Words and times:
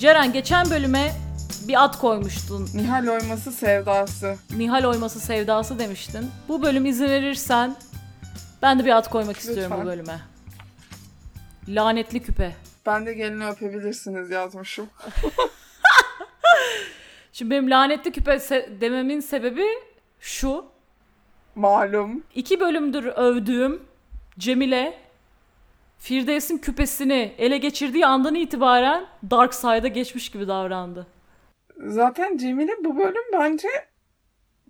Ceren 0.00 0.32
geçen 0.32 0.70
bölüme 0.70 1.12
bir 1.68 1.84
at 1.84 1.98
koymuştun. 1.98 2.68
Nihal 2.74 3.06
oyması 3.08 3.52
sevdası. 3.52 4.36
Nihal 4.56 4.84
oyması 4.84 5.20
sevdası 5.20 5.78
demiştin. 5.78 6.30
Bu 6.48 6.62
bölüm 6.62 6.86
izin 6.86 7.04
verirsen 7.08 7.76
ben 8.62 8.78
de 8.78 8.84
bir 8.84 8.90
at 8.96 9.10
koymak 9.10 9.36
istiyorum 9.36 9.64
bu 9.76 9.80
Lütfen. 9.80 9.86
bölüme. 9.86 10.20
Lanetli 11.68 12.22
küpe. 12.22 12.56
Ben 12.86 13.06
de 13.06 13.14
gelini 13.14 13.46
öpebilirsiniz 13.46 14.30
yazmışım. 14.30 14.86
Şimdi 17.32 17.50
benim 17.50 17.70
lanetli 17.70 18.12
küpe 18.12 18.32
se- 18.34 18.80
dememin 18.80 19.20
sebebi 19.20 19.66
şu. 20.20 20.64
Malum. 21.54 22.22
İki 22.34 22.60
bölümdür 22.60 23.04
övdüğüm 23.04 23.82
Cemile 24.38 24.98
Firdevs'in 26.00 26.58
küpesini 26.58 27.34
ele 27.38 27.58
geçirdiği 27.58 28.06
andan 28.06 28.34
itibaren 28.34 29.04
Dark 29.30 29.54
Side'a 29.54 29.88
geçmiş 29.88 30.30
gibi 30.30 30.48
davrandı. 30.48 31.06
Zaten 31.86 32.36
Cemile 32.36 32.72
bu 32.84 32.98
bölüm 32.98 33.22
bence 33.32 33.68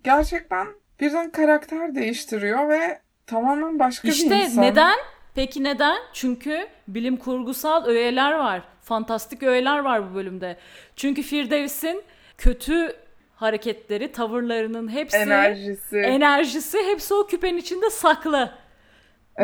gerçekten 0.03 0.67
birden 0.99 1.31
karakter 1.31 1.95
değiştiriyor 1.95 2.69
ve 2.69 2.99
tamamen 3.27 3.79
başka 3.79 4.07
bir 4.07 4.13
İşte 4.13 4.37
insan. 4.43 4.63
neden? 4.63 4.97
Peki 5.35 5.63
neden? 5.63 5.97
Çünkü 6.13 6.67
bilim 6.87 7.17
kurgusal 7.17 7.85
öğeler 7.85 8.31
var. 8.31 8.61
Fantastik 8.81 9.43
öğeler 9.43 9.79
var 9.79 10.11
bu 10.11 10.15
bölümde. 10.15 10.57
Çünkü 10.95 11.23
Firdevs'in 11.23 12.03
kötü 12.37 12.95
hareketleri, 13.35 14.11
tavırlarının 14.11 14.87
hepsi, 14.91 15.17
Enerjisi. 15.17 15.97
enerjisi 15.97 16.77
hepsi 16.83 17.13
o 17.13 17.27
küpenin 17.27 17.57
içinde 17.57 17.89
saklı. 17.89 18.51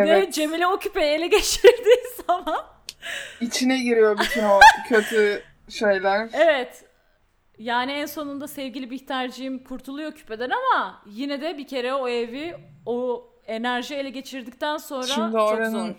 Ve 0.06 0.10
evet. 0.10 0.34
Cemile 0.34 0.68
o 0.68 0.80
küpeyi 0.80 1.12
ele 1.12 1.28
geçirdiği 1.28 1.98
zaman 2.28 2.66
İçine 3.42 3.78
giriyor 3.78 4.18
bütün 4.20 4.44
o 4.44 4.60
kötü 4.90 5.44
şeyler. 5.70 6.30
Evet. 6.34 6.84
Yani 7.58 7.92
en 7.92 8.06
sonunda 8.06 8.48
sevgili 8.48 8.92
Bihterciğim 8.92 9.64
kurtuluyor 9.64 10.12
küpeden 10.12 10.50
ama 10.50 11.02
yine 11.06 11.42
de 11.42 11.58
bir 11.58 11.68
kere 11.68 11.94
o 11.94 12.08
evi 12.08 12.56
o 12.86 13.30
enerji 13.48 13.96
ele 13.96 14.10
geçirdikten 14.10 14.78
sonra 14.78 15.08
Şimdi 15.08 15.32
çok 15.32 15.66
zor. 15.66 15.90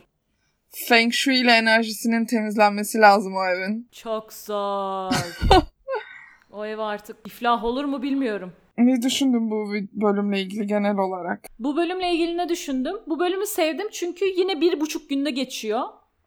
Feng 0.70 1.12
Shui 1.12 1.36
ile 1.36 1.52
enerjisinin 1.52 2.24
temizlenmesi 2.24 2.98
lazım 2.98 3.36
o 3.36 3.44
evin. 3.44 3.88
Çok 3.92 4.32
zor. 4.32 5.12
o 6.50 6.66
ev 6.66 6.78
artık 6.78 7.16
iflah 7.26 7.64
olur 7.64 7.84
mu 7.84 8.02
bilmiyorum. 8.02 8.52
Ne 8.78 9.02
düşündün 9.02 9.50
bu 9.50 9.72
bölümle 9.92 10.40
ilgili 10.40 10.66
genel 10.66 10.98
olarak? 10.98 11.40
Bu 11.58 11.76
bölümle 11.76 12.12
ilgili 12.12 12.36
ne 12.36 12.48
düşündüm? 12.48 12.96
Bu 13.06 13.18
bölümü 13.20 13.46
sevdim 13.46 13.88
çünkü 13.92 14.24
yine 14.24 14.60
bir 14.60 14.80
buçuk 14.80 15.10
günde 15.10 15.30
geçiyor. 15.30 15.82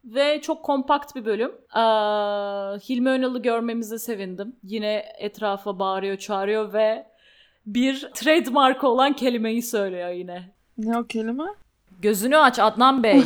Ve 0.05 0.41
çok 0.41 0.63
kompakt 0.63 1.15
bir 1.15 1.25
bölüm. 1.25 1.51
Ee, 1.75 1.79
Hilmi 2.89 3.09
Önal'ı 3.09 3.41
görmemize 3.41 3.99
sevindim. 3.99 4.55
Yine 4.63 5.05
etrafa 5.17 5.79
bağırıyor, 5.79 6.17
çağırıyor 6.17 6.73
ve 6.73 7.05
bir 7.65 8.09
trademark 8.13 8.83
olan 8.83 9.13
kelimeyi 9.13 9.61
söylüyor 9.61 10.09
yine. 10.09 10.51
Ne 10.77 10.97
o 10.97 11.03
kelime? 11.07 11.43
Gözünü 12.01 12.37
aç 12.37 12.59
Adnan 12.59 13.03
Bey. 13.03 13.23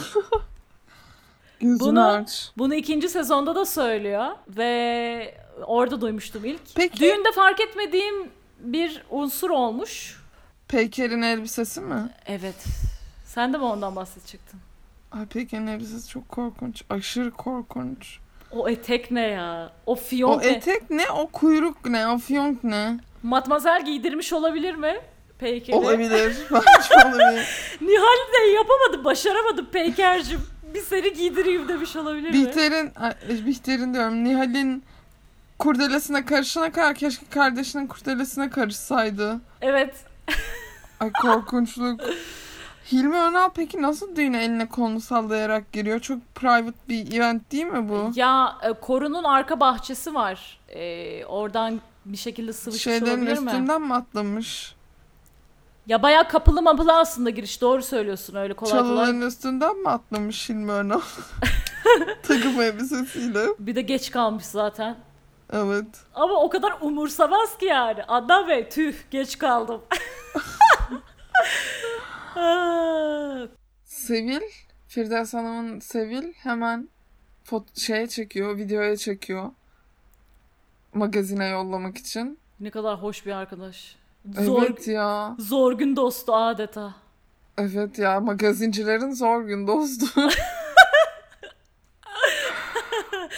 Gözünü 1.60 1.80
Bunu- 1.80 2.08
aç. 2.08 2.52
Bunu 2.58 2.76
ikinci 2.76 3.10
sezonda 3.10 3.56
da 3.56 3.66
söylüyor 3.66 4.28
ve 4.48 5.36
orada 5.66 6.02
duymuştum 6.02 6.46
ilk. 6.46 6.62
Peki. 6.76 7.00
Düğünde 7.00 7.32
fark 7.36 7.62
etmediğim 7.62 8.16
bir 8.74 9.04
unsur 9.10 9.50
olmuş. 9.50 10.22
Peyker'in 10.68 11.22
elbisesi 11.22 11.82
mi? 11.82 12.10
Evet. 12.26 12.56
Sen 13.26 13.54
de 13.54 13.58
mi 13.58 13.64
ondan 13.64 13.96
bahsedecektin? 13.96 14.60
Ay 15.12 15.26
Peyker'in 15.26 15.68
elbisesi 15.68 16.10
çok 16.10 16.30
korkunç. 16.30 16.84
Aşırı 16.90 17.32
korkunç. 17.32 18.18
O 18.52 18.70
etek 18.70 19.12
ne 19.12 19.22
ya? 19.28 19.72
O 19.86 19.92
O 19.92 19.96
fiyonk 19.96 20.42
ne? 20.44 20.48
etek 20.50 20.90
ne? 20.90 21.10
O 21.12 21.28
kuyruk 21.28 21.86
ne? 21.90 22.08
O 22.08 22.18
fiyonk 22.18 22.64
ne? 22.64 23.00
Matmazel 23.24 23.86
giydirmiş 23.86 24.34
olabilir 24.34 24.76
mi? 24.76 24.94
Peyker'i. 25.40 25.76
Olabilir. 25.78 26.36
Bence 26.52 27.08
olabilir. 27.10 27.48
Nihal 27.82 28.34
de 28.34 28.52
yapamadı, 28.52 29.04
başaramadı 29.06 29.72
Peyker'cim. 29.72 30.42
Bir 30.74 30.82
seni 30.82 31.14
giydireyim 31.14 31.68
demiş 31.68 31.96
olabilir 31.96 32.30
mi? 32.30 32.34
Bihter'in, 32.34 32.92
ay, 32.96 33.14
Bihter'in 33.46 33.94
diyorum. 33.94 34.24
Nihal'in 34.24 34.84
kurdelesine 35.60 36.26
karışana 36.26 36.72
kadar 36.72 36.96
keşke 36.96 37.26
kardeşinin 37.26 37.88
kurdelesine 37.88 38.50
karışsaydı. 38.50 39.40
Evet. 39.62 39.96
Ay 41.00 41.12
korkunçluk. 41.22 42.02
Hilmi 42.92 43.16
Önal 43.18 43.50
peki 43.56 43.82
nasıl 43.82 44.16
düğüne 44.16 44.44
eline 44.44 44.70
kolunu 44.70 45.02
sallayarak 45.02 45.72
giriyor? 45.72 46.00
Çok 46.00 46.36
private 46.36 46.78
bir 46.90 47.14
event 47.14 47.52
değil 47.52 47.66
mi 47.66 47.90
bu? 47.90 48.12
Ya 48.16 48.58
e, 48.64 48.74
korunun 48.74 49.24
arka 49.24 49.60
bahçesi 49.60 50.14
var. 50.14 50.60
E, 50.70 51.26
oradan 51.26 51.82
bir 52.06 52.18
şekilde 52.18 52.54
sıvışmış 52.54 52.84
Şeylerin 52.84 53.12
olabilir 53.12 53.40
mi? 53.40 53.46
üstünden 53.46 53.82
mi 53.82 53.94
atlamış? 53.94 54.76
Ya 55.88 56.04
bayağı 56.04 56.28
kapılı 56.28 56.62
mapılı 56.62 56.98
aslında 56.98 57.30
giriş. 57.30 57.62
Doğru 57.62 57.84
söylüyorsun 57.84 58.36
öyle 58.36 58.54
kolay 58.54 58.72
kolay. 58.72 58.84
Çalıların 58.84 59.22
üstünden 59.22 59.78
mi 59.78 59.90
atlamış 59.90 60.50
Hilmi 60.50 60.72
Önal? 60.72 61.02
Takım 62.24 62.62
elbisesiyle. 62.62 63.46
Bir 63.60 63.76
de 63.76 63.82
geç 63.82 64.12
kalmış 64.12 64.46
zaten. 64.46 64.96
Evet. 65.56 65.86
Ama 66.16 66.34
o 66.34 66.50
kadar 66.50 66.74
umursamaz 66.82 67.58
ki 67.58 67.66
yani. 67.66 68.04
Adnan 68.04 68.48
Bey 68.48 68.70
tüh 68.70 68.96
geç 69.12 69.38
kaldım. 69.38 69.82
Ah, 72.38 73.48
Sevil, 73.86 74.42
Firdevs 74.88 75.34
Hanım'ın 75.34 75.80
Sevil 75.80 76.34
hemen 76.34 76.90
fot 77.44 77.78
şeye 77.78 78.08
çekiyor, 78.08 78.58
videoya 78.58 78.98
çekiyor. 78.98 79.50
Magazine 80.94 81.48
yollamak 81.48 81.98
için. 81.98 82.40
ne 82.60 82.70
kadar 82.70 83.02
hoş 83.02 83.26
bir 83.26 83.32
arkadaş. 83.32 83.96
Zor, 84.40 84.64
Evet 84.64 84.88
ya. 84.88 85.36
zor 85.40 85.74
gün 85.74 85.96
dostu 85.96 86.36
adeta. 86.36 86.96
Evet 87.58 88.00
ya 88.00 88.20
magazincilerin 88.20 89.12
zor 89.12 89.42
gün 89.44 89.68
dostu. 89.68 90.06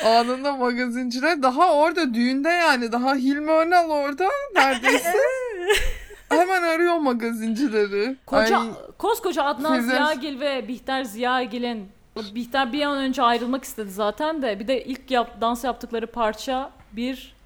Anında 0.06 0.56
magazinciler 0.56 1.44
daha 1.44 1.74
orada 1.74 2.14
düğünde 2.14 2.50
yani 2.50 2.92
daha 2.92 3.16
Hilmi 3.16 3.52
Önal 3.52 3.90
orada 3.90 4.30
neredeyse. 4.56 5.14
Hemen 6.30 6.64
arıyor 6.64 6.98
magazincileri. 6.98 8.16
Koca, 8.26 8.60
Ay, 8.60 8.68
koskoca 8.98 9.44
Adnan 9.44 9.80
Firdevs- 9.80 9.90
Ziyagil 9.90 10.40
ve 10.40 10.68
Bihter 10.68 11.04
Ziyagil'in 11.04 11.90
Bihter 12.36 12.74
bir 12.74 12.82
an 12.82 12.98
önce 12.98 13.24
ayrılmak 13.24 13.64
istedi 13.64 13.92
zaten 13.92 14.42
de 14.42 14.60
bir 14.60 14.68
de 14.68 14.84
ilk 14.84 15.12
yap, 15.12 15.42
dans 15.42 15.64
yaptıkları 15.64 16.08
parça 16.08 16.72
bir 16.92 17.37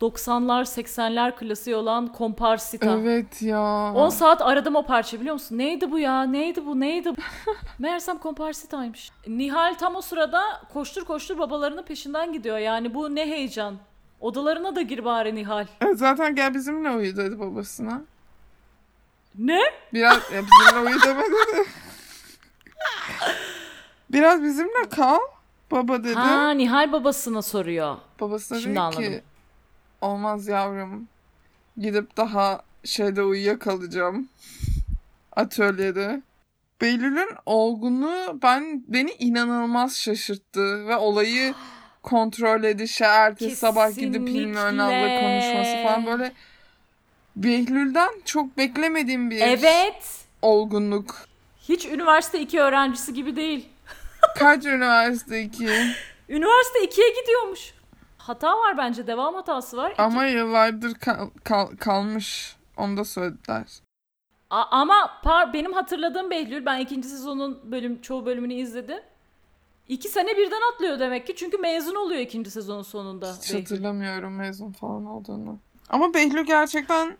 90'lar 0.00 0.62
80'ler 0.64 1.36
klasiği 1.36 1.76
olan 1.76 2.08
Komparsita. 2.12 2.90
evet 2.90 3.42
ya. 3.42 3.92
10 3.94 4.08
saat 4.08 4.42
aradım 4.42 4.76
o 4.76 4.86
parça 4.86 5.20
biliyor 5.20 5.32
musun? 5.32 5.58
Neydi 5.58 5.90
bu 5.90 5.98
ya? 5.98 6.22
Neydi 6.22 6.66
bu? 6.66 6.80
Neydi 6.80 7.08
bu? 7.10 7.20
Meğersem 7.78 8.18
Komparsita'ymış. 8.18 9.10
Nihal 9.26 9.74
tam 9.74 9.96
o 9.96 10.00
sırada 10.00 10.42
koştur 10.72 11.04
koştur 11.04 11.38
babalarının 11.38 11.82
peşinden 11.82 12.32
gidiyor. 12.32 12.58
Yani 12.58 12.94
bu 12.94 13.14
ne 13.14 13.26
heyecan. 13.26 13.76
Odalarına 14.20 14.76
da 14.76 14.82
gir 14.82 15.04
bari 15.04 15.34
Nihal. 15.34 15.66
Evet, 15.80 15.98
zaten 15.98 16.34
gel 16.34 16.54
bizimle 16.54 16.90
uyu 16.90 17.16
dedi 17.16 17.40
babasına. 17.40 18.02
Ne? 19.38 19.60
Biraz 19.92 20.16
ya 20.32 20.42
bizimle 20.42 20.90
uyu 20.90 21.02
demedi 21.06 21.30
de. 21.32 21.64
Biraz 24.12 24.42
bizimle 24.42 24.88
kal 24.96 25.18
baba 25.70 26.04
dedi. 26.04 26.14
Ha 26.14 26.50
Nihal 26.50 26.92
babasına 26.92 27.42
soruyor. 27.42 27.96
Babası 28.20 28.54
da 28.54 28.60
Şimdi 28.60 28.72
dedi 28.74 28.80
anladım. 28.80 29.02
ki 29.02 29.22
olmaz 30.00 30.48
yavrum. 30.48 31.08
Gidip 31.78 32.16
daha 32.16 32.62
şeyde 32.84 33.22
uyuyakalacağım. 33.22 34.28
Atölyede. 35.36 36.22
Behlül'ün 36.80 37.28
olgunluğu 37.46 38.38
ben 38.42 38.84
beni 38.88 39.10
inanılmaz 39.18 39.96
şaşırttı 39.96 40.88
ve 40.88 40.96
olayı 40.96 41.54
kontrol 42.02 42.64
edişi, 42.64 43.04
ertesi 43.04 43.56
sabah 43.56 43.94
gidip 43.96 44.28
Hilmi. 44.28 44.58
Önal'la 44.58 45.20
konuşması 45.20 45.82
falan 45.82 46.06
böyle 46.06 46.32
Behlül'den 47.36 48.10
çok 48.24 48.58
beklemediğim 48.58 49.30
bir 49.30 49.40
Evet. 49.40 50.24
olgunluk. 50.42 51.16
Hiç 51.68 51.86
üniversite 51.86 52.40
2 52.40 52.60
öğrencisi 52.60 53.14
gibi 53.14 53.36
değil. 53.36 53.68
Kaç 54.38 54.64
üniversite 54.66 55.42
iki? 55.42 55.64
Üniversite 56.28 56.78
2'ye 56.84 57.20
gidiyormuş. 57.20 57.74
Hata 58.20 58.56
var 58.58 58.78
bence. 58.78 59.06
Devam 59.06 59.34
hatası 59.34 59.76
var. 59.76 59.90
İki- 59.90 60.02
Ama 60.02 60.26
yıllardır 60.26 60.94
kal- 60.94 61.30
kal- 61.44 61.76
kalmış. 61.76 62.56
Onu 62.76 62.96
da 62.96 63.04
söylediler. 63.04 63.66
A- 64.50 64.64
ama 64.70 65.10
par- 65.24 65.52
benim 65.52 65.72
hatırladığım 65.72 66.30
Behlül 66.30 66.66
ben 66.66 66.78
ikinci 66.80 67.08
sezonun 67.08 67.60
bölüm 67.72 68.00
çoğu 68.00 68.26
bölümünü 68.26 68.54
izledim. 68.54 68.98
İki 69.88 70.08
sene 70.08 70.36
birden 70.36 70.60
atlıyor 70.74 70.98
demek 70.98 71.26
ki 71.26 71.36
çünkü 71.36 71.58
mezun 71.58 71.94
oluyor 71.94 72.20
ikinci 72.20 72.50
sezonun 72.50 72.82
sonunda. 72.82 73.32
Hiç 73.42 73.48
Behlül. 73.50 73.60
hatırlamıyorum 73.60 74.34
mezun 74.36 74.72
falan 74.72 75.06
olduğunu. 75.06 75.58
Ama 75.88 76.14
Behlül 76.14 76.46
gerçekten 76.46 77.16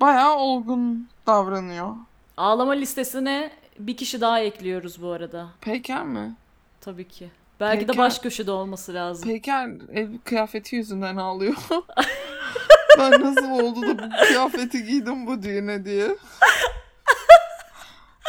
bayağı 0.00 0.34
olgun 0.36 1.08
davranıyor. 1.26 1.96
Ağlama 2.36 2.72
listesine 2.72 3.50
bir 3.78 3.96
kişi 3.96 4.20
daha 4.20 4.40
ekliyoruz 4.40 5.02
bu 5.02 5.10
arada. 5.10 5.48
Peyker 5.60 6.04
mi? 6.04 6.34
Tabii 6.80 7.08
ki. 7.08 7.30
Belki 7.60 7.80
de 7.80 7.86
Peki- 7.86 7.98
baş 7.98 8.18
köşede 8.18 8.50
olması 8.50 8.94
lazım. 8.94 9.28
Peyker 9.28 9.68
ev 9.92 10.08
kıyafeti 10.24 10.76
yüzünden 10.76 11.16
ağlıyor. 11.16 11.54
ben 12.98 13.10
nasıl 13.20 13.50
oldu 13.50 13.82
da 13.82 13.98
bu 13.98 14.26
kıyafeti 14.26 14.84
giydim 14.84 15.26
bu 15.26 15.42
düğüne 15.42 15.84
diye. 15.84 16.16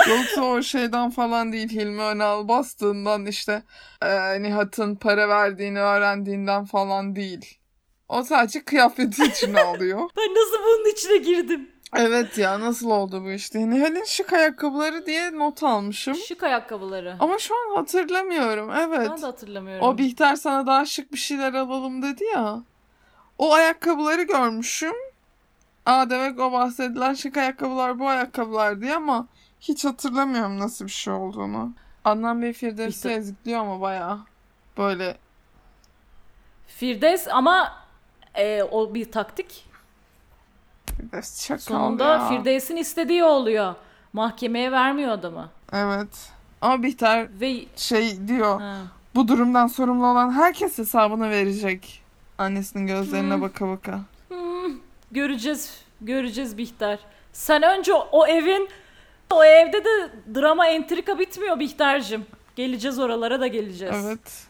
Yoksa 0.09 0.41
o 0.41 0.61
şeyden 0.61 1.09
falan 1.09 1.53
değil 1.53 1.69
Hilmi 1.69 2.01
Önal 2.01 2.47
bastığından 2.47 3.25
işte 3.25 3.63
e, 4.01 4.41
Nihat'ın 4.41 4.95
para 4.95 5.29
verdiğini 5.29 5.79
öğrendiğinden 5.79 6.65
falan 6.65 7.15
değil. 7.15 7.57
O 8.09 8.23
sadece 8.23 8.63
kıyafeti 8.63 9.23
için 9.25 9.53
ağlıyor. 9.65 9.99
Ben 10.17 10.33
nasıl 10.35 10.63
bunun 10.63 10.91
içine 10.91 11.17
girdim? 11.17 11.69
Evet 11.95 12.37
ya 12.37 12.59
nasıl 12.59 12.89
oldu 12.89 13.23
bu 13.23 13.31
işte. 13.31 13.69
Nihal'in 13.69 14.03
şık 14.03 14.33
ayakkabıları 14.33 15.05
diye 15.05 15.37
not 15.37 15.63
almışım. 15.63 16.15
Şık 16.15 16.43
ayakkabıları. 16.43 17.15
Ama 17.19 17.37
şu 17.39 17.53
an 17.55 17.75
hatırlamıyorum. 17.75 18.71
Evet. 18.71 19.09
Ben 19.09 19.21
de 19.21 19.25
hatırlamıyorum. 19.25 19.87
O 19.87 19.97
Bihter 19.97 20.35
sana 20.35 20.67
daha 20.67 20.85
şık 20.85 21.13
bir 21.13 21.17
şeyler 21.17 21.53
alalım 21.53 22.01
dedi 22.01 22.23
ya. 22.23 22.59
O 23.37 23.53
ayakkabıları 23.53 24.21
görmüşüm. 24.21 24.93
Aa 25.85 26.09
demek 26.09 26.39
o 26.39 26.51
bahsedilen 26.51 27.13
şık 27.13 27.37
ayakkabılar 27.37 27.99
bu 27.99 28.07
ayakkabılar 28.07 28.81
diye 28.81 28.95
ama 28.95 29.27
hiç 29.61 29.85
hatırlamıyorum 29.85 30.59
nasıl 30.59 30.85
bir 30.85 30.91
şey 30.91 31.13
olduğunu. 31.13 31.73
Adnan 32.05 32.41
Bey 32.41 32.53
Firdevs'i 32.53 33.07
Bihter- 33.09 33.17
ezikliyor 33.17 33.59
ama 33.59 33.81
bayağı 33.81 34.19
böyle 34.77 35.17
Firdevs 36.67 37.27
ama 37.27 37.73
e, 38.35 38.63
o 38.63 38.93
bir 38.93 39.11
taktik. 39.11 39.68
Çakal 41.11 41.57
Sonunda 41.59 42.03
ya. 42.03 42.29
Firdevs'in 42.29 42.75
istediği 42.75 43.23
oluyor. 43.23 43.75
Mahkemeye 44.13 44.71
vermiyor 44.71 45.11
adamı. 45.11 45.49
Evet. 45.73 46.29
Ama 46.61 46.83
Bihter 46.83 47.27
Ve 47.41 47.65
şey 47.75 48.27
diyor 48.27 48.61
ha, 48.61 48.77
bu 49.15 49.27
durumdan 49.27 49.67
sorumlu 49.67 50.05
olan 50.07 50.31
herkes 50.31 50.77
hesabını 50.77 51.29
verecek. 51.29 52.01
Annesinin 52.37 52.87
gözlerine 52.87 53.33
Hı. 53.35 53.41
baka 53.41 53.67
baka. 53.67 53.99
hmm, 54.29 54.73
göreceğiz, 55.11 55.81
göreceğiz 56.01 56.57
Bihter. 56.57 56.99
Sen 57.33 57.63
önce 57.63 57.93
o 57.93 58.27
evin, 58.27 58.69
o 59.31 59.43
evde 59.43 59.83
de 59.85 60.09
drama 60.35 60.67
entrika 60.67 61.19
bitmiyor 61.19 61.59
Bihter'cim. 61.59 62.25
Geleceğiz 62.55 62.99
oralara 62.99 63.39
da 63.39 63.47
geleceğiz. 63.47 63.95
Evet. 64.05 64.47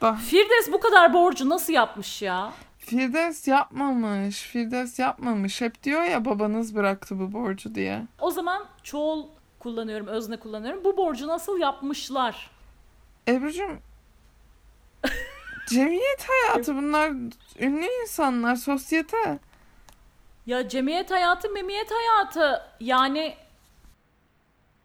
Da. 0.00 0.14
Firdevs 0.14 0.72
bu 0.72 0.80
kadar 0.80 1.14
borcu 1.14 1.48
nasıl 1.48 1.72
yapmış 1.72 2.22
ya? 2.22 2.52
Firdevs 2.86 3.48
yapmamış. 3.48 4.42
Firdevs 4.42 4.98
yapmamış. 4.98 5.60
Hep 5.60 5.82
diyor 5.82 6.02
ya 6.02 6.24
babanız 6.24 6.74
bıraktı 6.76 7.18
bu 7.20 7.32
borcu 7.32 7.74
diye. 7.74 8.02
O 8.20 8.30
zaman 8.30 8.64
çoğul 8.82 9.26
kullanıyorum, 9.58 10.06
özne 10.06 10.36
kullanıyorum. 10.36 10.84
Bu 10.84 10.96
borcu 10.96 11.28
nasıl 11.28 11.58
yapmışlar? 11.58 12.50
Ebru'cum 13.28 13.78
cemiyet 15.68 16.26
hayatı 16.28 16.76
bunlar 16.76 17.10
ünlü 17.60 17.86
insanlar, 18.02 18.56
sosyete. 18.56 19.38
Ya 20.46 20.68
cemiyet 20.68 21.10
hayatı, 21.10 21.50
memiyet 21.50 21.90
hayatı. 21.90 22.62
Yani 22.80 23.34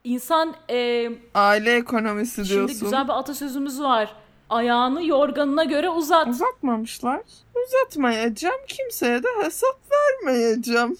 insan 0.04 0.56
e, 0.70 1.10
Aile 1.34 1.76
ekonomisi 1.76 2.36
şimdi 2.36 2.50
diyorsun. 2.50 2.80
güzel 2.80 3.08
bir 3.08 3.14
atasözümüz 3.14 3.82
var. 3.82 4.16
Ayağını 4.50 5.06
yorganına 5.06 5.64
göre 5.64 5.90
uzat. 5.90 6.28
Uzatmamışlar. 6.28 7.22
Uzatmayacağım. 7.66 8.62
Kimseye 8.68 9.24
de 9.24 9.28
hesap 9.44 9.80
vermeyeceğim. 9.92 10.98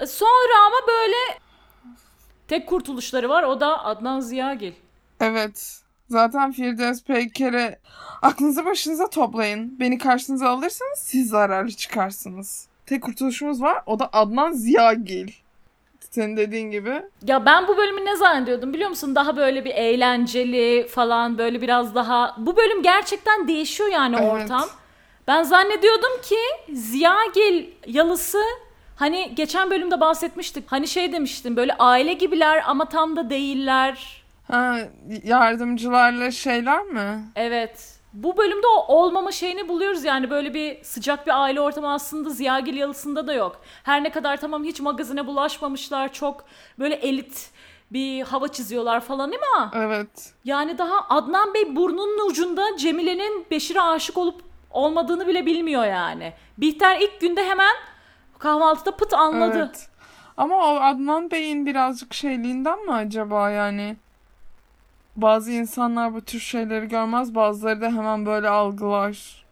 E, 0.00 0.06
Sonra 0.06 0.54
ama 0.66 0.76
böyle 0.88 1.16
tek 2.48 2.68
kurtuluşları 2.68 3.28
var. 3.28 3.42
O 3.42 3.60
da 3.60 3.84
Adnan 3.84 4.20
Ziyagil. 4.20 4.72
Evet. 5.20 5.80
Zaten 6.08 6.52
Firdevs 6.52 7.02
Peyker'e 7.04 7.78
aklınızı 8.22 8.64
başınıza 8.64 9.10
toplayın. 9.10 9.80
Beni 9.80 9.98
karşınıza 9.98 10.48
alırsanız 10.48 10.98
siz 10.98 11.28
zararlı 11.28 11.70
çıkarsınız. 11.70 12.68
Tek 12.86 13.02
kurtuluşumuz 13.02 13.62
var. 13.62 13.82
O 13.86 13.98
da 13.98 14.08
Adnan 14.12 14.52
Ziyagil. 14.52 15.32
Senin 16.16 16.36
dediğin 16.36 16.70
gibi. 16.70 17.02
Ya 17.26 17.46
ben 17.46 17.68
bu 17.68 17.76
bölümü 17.76 18.04
ne 18.04 18.16
zannediyordum 18.16 18.74
biliyor 18.74 18.90
musun? 18.90 19.14
Daha 19.14 19.36
böyle 19.36 19.64
bir 19.64 19.70
eğlenceli 19.70 20.86
falan 20.88 21.38
böyle 21.38 21.60
biraz 21.62 21.94
daha... 21.94 22.34
Bu 22.38 22.56
bölüm 22.56 22.82
gerçekten 22.82 23.48
değişiyor 23.48 23.88
yani 23.92 24.16
Evet. 24.20 24.32
ortam. 24.32 24.68
Ben 25.28 25.42
zannediyordum 25.42 26.20
ki 26.22 26.36
Ziyagil 26.72 27.66
yalısı 27.86 28.38
hani 28.96 29.34
geçen 29.34 29.70
bölümde 29.70 30.00
bahsetmiştik. 30.00 30.72
Hani 30.72 30.88
şey 30.88 31.12
demiştim 31.12 31.56
böyle 31.56 31.74
aile 31.78 32.12
gibiler 32.12 32.62
ama 32.66 32.88
tam 32.88 33.16
da 33.16 33.30
değiller. 33.30 34.22
Ha, 34.52 34.78
yardımcılarla 35.24 36.30
şeyler 36.30 36.82
mi? 36.82 37.24
Evet. 37.36 37.95
Bu 38.16 38.36
bölümde 38.36 38.66
o 38.66 38.94
olmama 38.94 39.32
şeyini 39.32 39.68
buluyoruz 39.68 40.04
yani 40.04 40.30
böyle 40.30 40.54
bir 40.54 40.82
sıcak 40.84 41.26
bir 41.26 41.42
aile 41.42 41.60
ortamı 41.60 41.92
aslında 41.92 42.30
Ziyagil 42.30 42.76
yalısında 42.76 43.26
da 43.26 43.32
yok. 43.32 43.60
Her 43.82 44.02
ne 44.02 44.10
kadar 44.10 44.36
tamam 44.36 44.64
hiç 44.64 44.80
magazine 44.80 45.26
bulaşmamışlar 45.26 46.12
çok 46.12 46.44
böyle 46.78 46.94
elit 46.94 47.50
bir 47.92 48.22
hava 48.22 48.48
çiziyorlar 48.48 49.00
falan 49.00 49.32
ama 49.32 49.70
Evet. 49.74 50.32
yani 50.44 50.78
daha 50.78 51.08
Adnan 51.08 51.54
Bey 51.54 51.76
burnunun 51.76 52.28
ucunda 52.30 52.62
Cemile'nin 52.78 53.46
Beşir'e 53.50 53.80
aşık 53.80 54.18
olup 54.18 54.42
olmadığını 54.70 55.26
bile 55.26 55.46
bilmiyor 55.46 55.84
yani. 55.84 56.32
Bihter 56.58 57.00
ilk 57.00 57.20
günde 57.20 57.44
hemen 57.44 57.74
kahvaltıda 58.38 58.96
pıt 58.96 59.14
anladı. 59.14 59.58
Evet. 59.58 59.88
Ama 60.36 60.56
o 60.56 60.80
Adnan 60.80 61.30
Bey'in 61.30 61.66
birazcık 61.66 62.14
şeyliğinden 62.14 62.84
mi 62.84 62.92
acaba 62.92 63.50
yani? 63.50 63.96
Bazı 65.16 65.52
insanlar 65.52 66.14
bu 66.14 66.20
tür 66.20 66.40
şeyleri 66.40 66.88
görmez, 66.88 67.34
bazıları 67.34 67.80
da 67.80 67.86
hemen 67.86 68.26
böyle 68.26 68.48
algılar. 68.48 69.44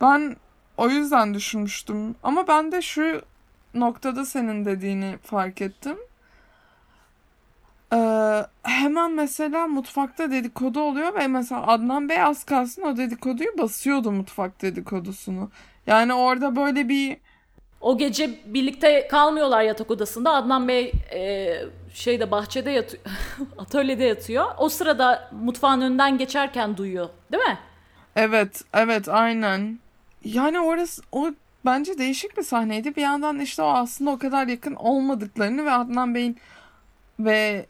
Ben 0.00 0.36
o 0.76 0.88
yüzden 0.88 1.34
düşünmüştüm. 1.34 2.14
Ama 2.22 2.48
ben 2.48 2.72
de 2.72 2.82
şu 2.82 3.22
noktada 3.74 4.24
senin 4.24 4.64
dediğini 4.64 5.18
fark 5.22 5.62
ettim. 5.62 5.96
Ee, 7.92 8.46
hemen 8.62 9.12
mesela 9.12 9.66
mutfakta 9.66 10.30
dedikodu 10.30 10.80
oluyor 10.80 11.14
ve 11.14 11.26
mesela 11.26 11.66
Adnan 11.66 12.08
Bey 12.08 12.22
az 12.22 12.44
kalsın 12.44 12.82
o 12.82 12.96
dedikoduyu 12.96 13.58
basıyordu 13.58 14.12
mutfak 14.12 14.62
dedikodusunu. 14.62 15.50
Yani 15.86 16.14
orada 16.14 16.56
böyle 16.56 16.88
bir 16.88 17.16
O 17.80 17.98
gece 17.98 18.30
birlikte 18.46 19.08
kalmıyorlar 19.08 19.62
yatak 19.62 19.90
odasında. 19.90 20.32
Adnan 20.34 20.68
Bey 20.68 20.92
e, 21.14 21.52
şeyde 21.94 22.30
bahçede 22.30 22.70
yatıyor. 22.70 23.02
atölyede 23.58 24.04
yatıyor. 24.04 24.44
O 24.58 24.68
sırada 24.68 25.30
mutfağın 25.32 25.80
önünden 25.80 26.18
geçerken 26.18 26.76
duyuyor. 26.76 27.08
Değil 27.32 27.42
mi? 27.42 27.58
Evet, 28.16 28.62
evet 28.74 29.08
aynen. 29.08 29.78
Yani 30.24 30.60
orası 30.60 31.02
o 31.12 31.30
bence 31.64 31.98
değişik 31.98 32.36
bir 32.36 32.42
sahneydi. 32.42 32.96
Bir 32.96 33.02
yandan 33.02 33.40
işte 33.40 33.62
o 33.62 33.66
aslında 33.66 34.10
o 34.10 34.18
kadar 34.18 34.46
yakın 34.46 34.74
olmadıklarını 34.74 35.64
ve 35.64 35.72
Adnan 35.72 36.14
Bey'in 36.14 36.36
ve 37.20 37.66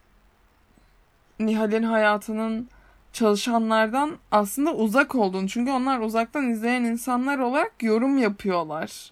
Nihal'in 1.40 1.82
hayatının 1.82 2.68
çalışanlardan 3.12 4.16
aslında 4.32 4.74
uzak 4.74 5.14
olduğunu. 5.14 5.48
Çünkü 5.48 5.70
onlar 5.70 5.98
uzaktan 5.98 6.50
izleyen 6.50 6.84
insanlar 6.84 7.38
olarak 7.38 7.82
yorum 7.82 8.18
yapıyorlar. 8.18 9.10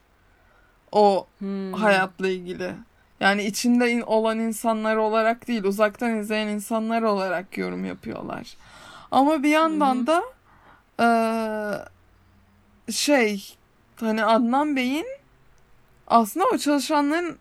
O 0.92 1.26
Hmm. 1.38 1.72
hayatla 1.72 2.28
ilgili. 2.28 2.72
Yani 3.20 3.42
içinde 3.44 3.90
in- 3.90 4.00
olan 4.00 4.38
insanlar 4.38 4.96
olarak 4.96 5.48
değil, 5.48 5.64
uzaktan 5.64 6.16
izleyen 6.18 6.46
insanlar 6.48 7.02
olarak 7.02 7.58
yorum 7.58 7.84
yapıyorlar. 7.84 8.56
Ama 9.10 9.42
bir 9.42 9.48
yandan 9.50 10.06
da 10.06 10.22
eee, 11.00 11.84
şey 12.92 13.56
hani 14.00 14.24
Adnan 14.24 14.76
Bey'in 14.76 15.06
aslında 16.06 16.46
o 16.54 16.58
çalışanların 16.58 17.38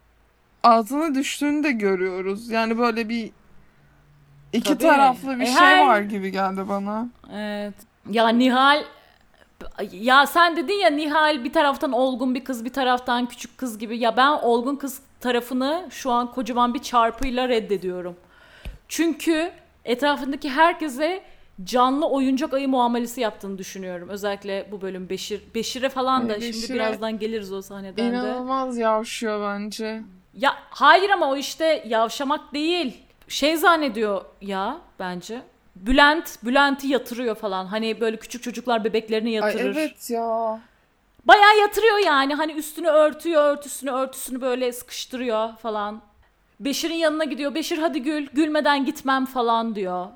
altına 0.64 1.16
düştüğünü 1.16 1.64
de 1.64 1.72
görüyoruz. 1.72 2.50
Yani 2.50 2.78
böyle 2.78 3.10
bir 3.10 3.32
iki 4.54 4.70
Tabii. 4.70 4.78
taraflı 4.84 5.36
bir 5.40 5.44
E, 5.44 5.46
şey 5.46 5.56
her- 5.56 5.88
var 5.88 6.02
gibi 6.02 6.32
geldi 6.32 6.70
bana. 6.70 7.08
Evet. 7.34 7.74
Ya 8.12 8.28
Nihal 8.30 8.84
ya 9.92 10.26
sen 10.28 10.58
dedin 10.58 10.74
ya 10.74 10.90
Nihal 10.90 11.44
bir 11.44 11.54
taraftan 11.54 11.92
olgun 11.92 12.36
bir 12.36 12.44
kız 12.44 12.66
bir 12.66 12.74
taraftan 12.74 13.26
küçük 13.26 13.58
kız 13.58 13.78
gibi. 13.78 13.98
Ya 13.98 14.18
ben 14.18 14.32
olgun 14.32 14.76
kız 14.76 15.00
tarafını 15.20 15.88
şu 15.90 16.12
an 16.12 16.32
kocaman 16.32 16.74
bir 16.74 16.80
çarpıyla 16.82 17.50
reddediyorum. 17.50 18.16
Çünkü 18.88 19.52
etrafındaki 19.86 20.50
herkese 20.50 21.22
canlı 21.64 22.08
oyuncak 22.10 22.54
ayı 22.54 22.68
muamelesi 22.70 23.22
yaptığını 23.22 23.58
düşünüyorum. 23.58 24.10
Özellikle 24.10 24.68
bu 24.72 24.82
bölüm 24.82 25.10
Beşir 25.10 25.42
Beşir'e 25.56 25.90
falan 25.90 26.30
da 26.30 26.34
Ay, 26.34 26.42
şimdi 26.42 26.54
Beşir'e 26.54 26.76
birazdan 26.76 27.20
geliriz 27.20 27.54
o 27.54 27.62
sahneden 27.62 28.06
de. 28.06 28.10
İnanılmaz 28.10 28.78
yavşıyor 28.78 29.56
bence. 29.56 30.02
Ya 30.34 30.54
hayır 30.70 31.10
ama 31.10 31.30
o 31.30 31.38
işte 31.38 31.84
yavşamak 31.88 32.54
değil. 32.54 32.98
Şey 33.28 33.58
zannediyor 33.58 34.22
ya 34.42 34.78
bence. 35.00 35.42
Bülent, 35.76 36.44
Bülent'i 36.44 36.88
yatırıyor 36.88 37.36
falan. 37.36 37.66
Hani 37.66 38.02
böyle 38.02 38.18
küçük 38.18 38.44
çocuklar 38.44 38.84
bebeklerini 38.84 39.28
Ay 39.28 39.34
yatırır. 39.34 39.76
evet 39.76 40.10
ya. 40.10 40.60
Bayağı 41.28 41.58
yatırıyor 41.58 41.98
yani. 41.98 42.36
Hani 42.36 42.52
üstünü 42.52 42.88
örtüyor, 42.88 43.44
örtüsünü 43.44 43.92
örtüsünü 43.92 44.42
böyle 44.42 44.72
sıkıştırıyor 44.72 45.56
falan. 45.58 46.02
Beşir'in 46.60 46.96
yanına 46.96 47.24
gidiyor. 47.24 47.56
Beşir 47.56 47.78
hadi 47.78 48.04
gül, 48.04 48.28
gülmeden 48.34 48.86
gitmem 48.86 49.26
falan 49.26 49.76
diyor. 49.76 50.08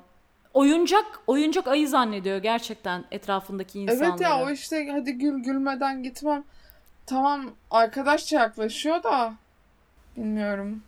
oyuncak 0.54 1.04
oyuncak 1.26 1.68
ayı 1.68 1.88
zannediyor 1.88 2.38
gerçekten 2.38 3.04
etrafındaki 3.10 3.80
insanları. 3.80 4.10
Evet 4.10 4.20
ya 4.20 4.42
o 4.42 4.50
işte 4.50 4.88
hadi 4.92 5.12
gül 5.12 5.38
gülmeden 5.42 6.02
gitmem. 6.02 6.44
Tamam 7.06 7.50
arkadaşça 7.70 8.36
yaklaşıyor 8.40 9.02
da 9.02 9.34
bilmiyorum. 10.16 10.82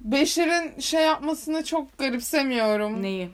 Beşir'in 0.00 0.80
şey 0.80 1.02
yapmasını 1.02 1.64
çok 1.64 1.98
garipsemiyorum. 1.98 3.02
Neyi? 3.02 3.30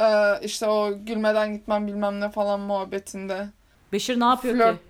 Ee, 0.00 0.40
işte 0.42 0.66
o 0.66 1.04
gülmeden 1.04 1.52
gitmem 1.52 1.86
bilmem 1.86 2.20
ne 2.20 2.30
falan 2.30 2.60
muhabbetinde. 2.60 3.46
Beşir 3.92 4.20
ne 4.20 4.24
yapıyor 4.24 4.54
Flört- 4.54 4.76
ki? 4.76 4.87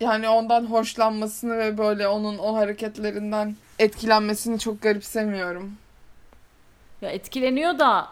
Yani 0.00 0.28
ondan 0.28 0.66
hoşlanmasını 0.66 1.58
ve 1.58 1.78
böyle 1.78 2.08
onun 2.08 2.38
o 2.38 2.54
hareketlerinden 2.56 3.56
etkilenmesini 3.78 4.58
çok 4.58 4.82
garipsemiyorum. 4.82 5.72
Ya 7.02 7.10
etkileniyor 7.10 7.78
da 7.78 8.08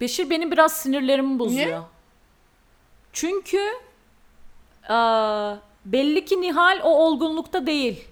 Beşir 0.00 0.30
benim 0.30 0.50
biraz 0.50 0.72
sinirlerimi 0.72 1.38
bozuyor. 1.38 1.66
Niye? 1.66 1.80
Çünkü 3.12 3.60
eee, 4.90 5.56
belli 5.84 6.24
ki 6.24 6.40
Nihal 6.40 6.80
o 6.82 6.88
olgunlukta 6.88 7.66
değil. 7.66 8.04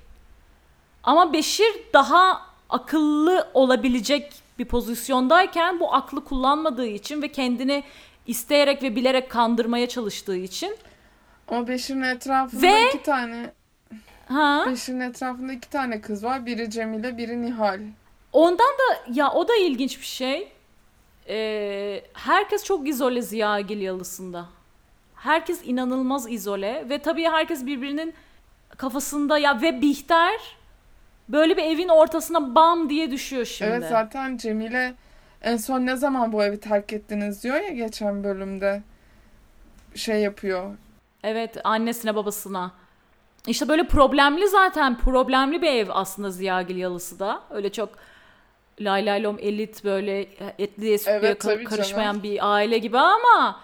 Ama 1.02 1.32
Beşir 1.32 1.82
daha 1.92 2.42
akıllı 2.70 3.48
olabilecek 3.54 4.32
bir 4.58 4.64
pozisyondayken 4.64 5.80
bu 5.80 5.94
aklı 5.94 6.24
kullanmadığı 6.24 6.86
için 6.86 7.22
ve 7.22 7.32
kendini 7.32 7.84
isteyerek 8.26 8.82
ve 8.82 8.96
bilerek 8.96 9.30
kandırmaya 9.30 9.88
çalıştığı 9.88 10.36
için 10.36 10.76
Ama 11.48 11.68
Beşir'in 11.68 12.02
etrafında 12.02 12.62
Ve- 12.62 12.88
iki 12.88 13.02
tane 13.02 13.50
ha 14.28 14.64
Beşir'in 14.70 15.00
etrafında 15.00 15.52
iki 15.52 15.70
tane 15.70 16.00
kız 16.00 16.24
var. 16.24 16.46
Biri 16.46 16.70
Cemile, 16.70 17.18
biri 17.18 17.42
Nihal. 17.42 17.80
Ondan 18.32 18.58
da 18.58 19.12
ya 19.12 19.30
o 19.32 19.48
da 19.48 19.56
ilginç 19.56 20.00
bir 20.00 20.04
şey. 20.06 20.52
Ee, 21.28 22.02
herkes 22.14 22.64
çok 22.64 22.88
izole 22.88 23.22
Ziya 23.22 23.60
Gilyalısı'nda. 23.60 24.46
Herkes 25.16 25.60
inanılmaz 25.64 26.32
izole 26.32 26.84
ve 26.88 26.98
tabii 26.98 27.24
herkes 27.24 27.66
birbirinin 27.66 28.14
kafasında 28.76 29.38
ya 29.38 29.62
ve 29.62 29.80
Bihter 29.80 30.56
böyle 31.28 31.56
bir 31.56 31.62
evin 31.62 31.88
ortasına 31.88 32.54
bam 32.54 32.90
diye 32.90 33.10
düşüyor 33.10 33.44
şimdi. 33.44 33.70
Evet 33.70 33.84
zaten 33.90 34.36
Cemile 34.36 34.94
en 35.42 35.56
son 35.56 35.86
ne 35.86 35.96
zaman 35.96 36.32
bu 36.32 36.44
evi 36.44 36.60
terk 36.60 36.92
ettiniz 36.92 37.44
diyor 37.44 37.56
ya 37.56 37.68
geçen 37.68 38.24
bölümde. 38.24 38.82
Şey 39.94 40.20
yapıyor. 40.20 40.74
Evet, 41.26 41.56
annesine 41.64 42.14
babasına. 42.14 42.72
İşte 43.46 43.68
böyle 43.68 43.86
problemli 43.86 44.48
zaten 44.48 44.98
problemli 44.98 45.62
bir 45.62 45.66
ev 45.72 45.86
aslında 45.90 46.30
Ziyagil 46.30 46.76
Yalısı 46.76 47.18
da. 47.18 47.42
Öyle 47.50 47.72
çok 47.72 47.88
lay 48.80 49.06
lay 49.06 49.22
lom 49.22 49.36
elit 49.40 49.84
böyle 49.84 50.20
etliye 50.58 50.98
sütlüye 50.98 51.16
Evet, 51.18 51.44
ka- 51.44 51.64
karışmayan 51.64 52.12
canım. 52.12 52.22
bir 52.22 52.52
aile 52.54 52.78
gibi 52.78 52.98
ama 52.98 53.60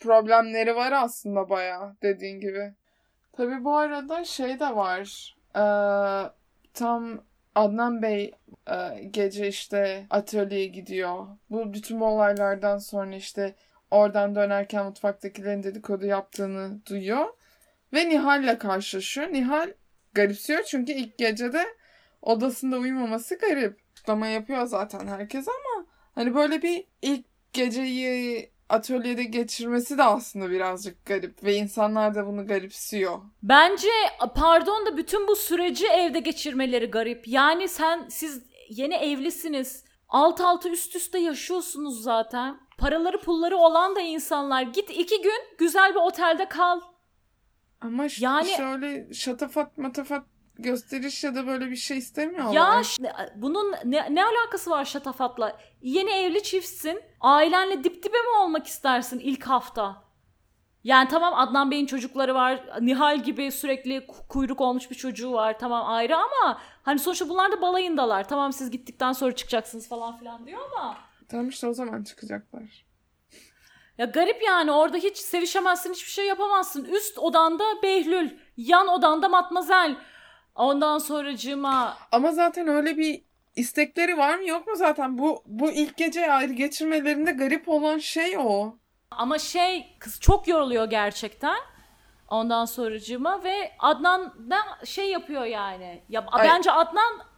Problemleri 0.00 0.76
var 0.76 0.92
aslında 0.92 1.50
bayağı 1.50 1.96
dediğin 2.02 2.40
gibi. 2.40 2.74
Tabii 3.36 3.64
bu 3.64 3.76
arada 3.76 4.24
şey 4.24 4.60
de 4.60 4.76
var. 4.76 5.36
Ee, 5.56 6.30
tam 6.74 7.18
Adnan 7.54 8.02
Bey 8.02 8.34
e, 8.70 9.04
gece 9.10 9.48
işte 9.48 10.06
atölyeye 10.10 10.66
gidiyor. 10.66 11.26
Bu 11.50 11.72
bütün 11.72 12.00
bu 12.00 12.06
olaylardan 12.06 12.78
sonra 12.78 13.14
işte 13.16 13.54
oradan 13.90 14.34
dönerken 14.34 14.84
mutfaktakilerin 14.84 15.62
dedikodu 15.62 16.06
yaptığını 16.06 16.86
duyuyor. 16.86 17.26
Ve 17.92 18.08
Nihal'le 18.08 18.58
karşılaşıyor. 18.58 19.32
Nihal 19.32 19.72
garipsiyor 20.14 20.62
çünkü 20.62 20.92
ilk 20.92 21.18
gecede 21.18 21.64
odasında 22.22 22.78
uyumaması 22.78 23.38
garip. 23.38 23.80
Kutlama 23.96 24.26
yapıyor 24.26 24.66
zaten 24.66 25.06
herkes 25.06 25.48
ama 25.48 25.86
hani 26.14 26.34
böyle 26.34 26.62
bir 26.62 26.84
ilk 27.02 27.24
geceyi 27.52 28.50
atölyede 28.68 29.24
geçirmesi 29.24 29.98
de 29.98 30.02
aslında 30.02 30.50
birazcık 30.50 31.06
garip 31.06 31.44
ve 31.44 31.54
insanlar 31.54 32.14
da 32.14 32.26
bunu 32.26 32.46
garipsiyor. 32.46 33.18
bence 33.42 33.88
pardon 34.34 34.86
da 34.86 34.96
bütün 34.96 35.28
bu 35.28 35.36
süreci 35.36 35.86
evde 35.86 36.20
geçirmeleri 36.20 36.86
garip. 36.86 37.28
Yani 37.28 37.68
sen 37.68 38.08
siz 38.08 38.42
yeni 38.68 38.94
evlisiniz. 38.94 39.84
Alt 40.08 40.40
alta 40.40 40.68
üst 40.68 40.96
üste 40.96 41.18
yaşıyorsunuz 41.18 42.02
zaten. 42.02 42.60
Paraları 42.80 43.20
pulları 43.20 43.56
olan 43.56 43.96
da 43.96 44.00
insanlar. 44.00 44.62
Git 44.62 44.90
iki 44.90 45.22
gün 45.22 45.42
güzel 45.58 45.90
bir 45.90 46.00
otelde 46.00 46.48
kal. 46.48 46.80
Ama 47.80 48.08
ş- 48.08 48.24
Yani- 48.24 48.48
şöyle 48.56 49.14
şatafat 49.14 49.78
matafat 49.78 50.22
gösteriş 50.54 51.24
ya 51.24 51.34
da 51.34 51.46
böyle 51.46 51.70
bir 51.70 51.76
şey 51.76 51.98
istemiyorlar. 51.98 52.96
Ya 53.00 53.32
bunun 53.36 53.74
ne, 53.84 54.14
ne 54.14 54.24
alakası 54.24 54.70
var 54.70 54.84
şatafatla? 54.84 55.56
Yeni 55.82 56.10
evli 56.10 56.42
çiftsin. 56.42 57.02
Ailenle 57.20 57.84
dip 57.84 58.02
dibe 58.02 58.16
mi 58.18 58.38
olmak 58.42 58.66
istersin 58.66 59.18
ilk 59.18 59.44
hafta? 59.46 60.02
Yani 60.84 61.08
tamam 61.08 61.34
Adnan 61.34 61.70
Bey'in 61.70 61.86
çocukları 61.86 62.34
var. 62.34 62.64
Nihal 62.80 63.18
gibi 63.22 63.52
sürekli 63.52 63.96
ku- 63.98 64.28
kuyruk 64.28 64.60
olmuş 64.60 64.90
bir 64.90 64.94
çocuğu 64.96 65.32
var. 65.32 65.58
Tamam 65.58 65.86
ayrı 65.86 66.16
ama 66.16 66.60
hani 66.82 66.98
sonuçta 66.98 67.28
bunlar 67.28 67.52
da 67.52 67.62
balayındalar. 67.62 68.28
Tamam 68.28 68.52
siz 68.52 68.70
gittikten 68.70 69.12
sonra 69.12 69.34
çıkacaksınız 69.34 69.88
falan 69.88 70.16
filan 70.18 70.46
diyor 70.46 70.60
ama 70.72 70.96
Tamam 71.30 71.48
işte 71.48 71.66
o 71.66 71.72
zaman 71.72 72.02
çıkacaklar. 72.02 72.84
ya 73.98 74.06
garip 74.06 74.42
yani 74.42 74.72
orada 74.72 74.96
hiç 74.96 75.16
sevişemezsin, 75.16 75.92
hiçbir 75.92 76.10
şey 76.10 76.26
yapamazsın. 76.26 76.84
Üst 76.84 77.18
odanda 77.18 77.64
Behlül, 77.82 78.30
yan 78.56 78.88
odanda 78.88 79.28
Matmazel. 79.28 79.96
Ondan 80.54 80.98
sonracığıma 80.98 81.96
Ama 82.12 82.32
zaten 82.32 82.68
öyle 82.68 82.96
bir 82.96 83.22
istekleri 83.56 84.18
var 84.18 84.38
mı 84.38 84.48
yok 84.48 84.66
mu 84.66 84.76
zaten? 84.76 85.18
Bu 85.18 85.42
bu 85.46 85.70
ilk 85.70 85.96
gece 85.96 86.32
ayrı 86.32 86.52
geçirmelerinde 86.52 87.32
garip 87.32 87.68
olan 87.68 87.98
şey 87.98 88.38
o. 88.38 88.76
Ama 89.10 89.38
şey 89.38 89.96
kız 89.98 90.20
çok 90.20 90.48
yoruluyor 90.48 90.90
gerçekten. 90.90 91.56
Ondan 92.28 92.64
sonracığıma 92.64 93.44
ve 93.44 93.72
Adnan 93.78 94.50
da 94.50 94.56
şey 94.84 95.10
yapıyor 95.10 95.44
yani. 95.44 96.02
Ya 96.08 96.26
Ay. 96.32 96.48
bence 96.48 96.72
Adnan 96.72 97.29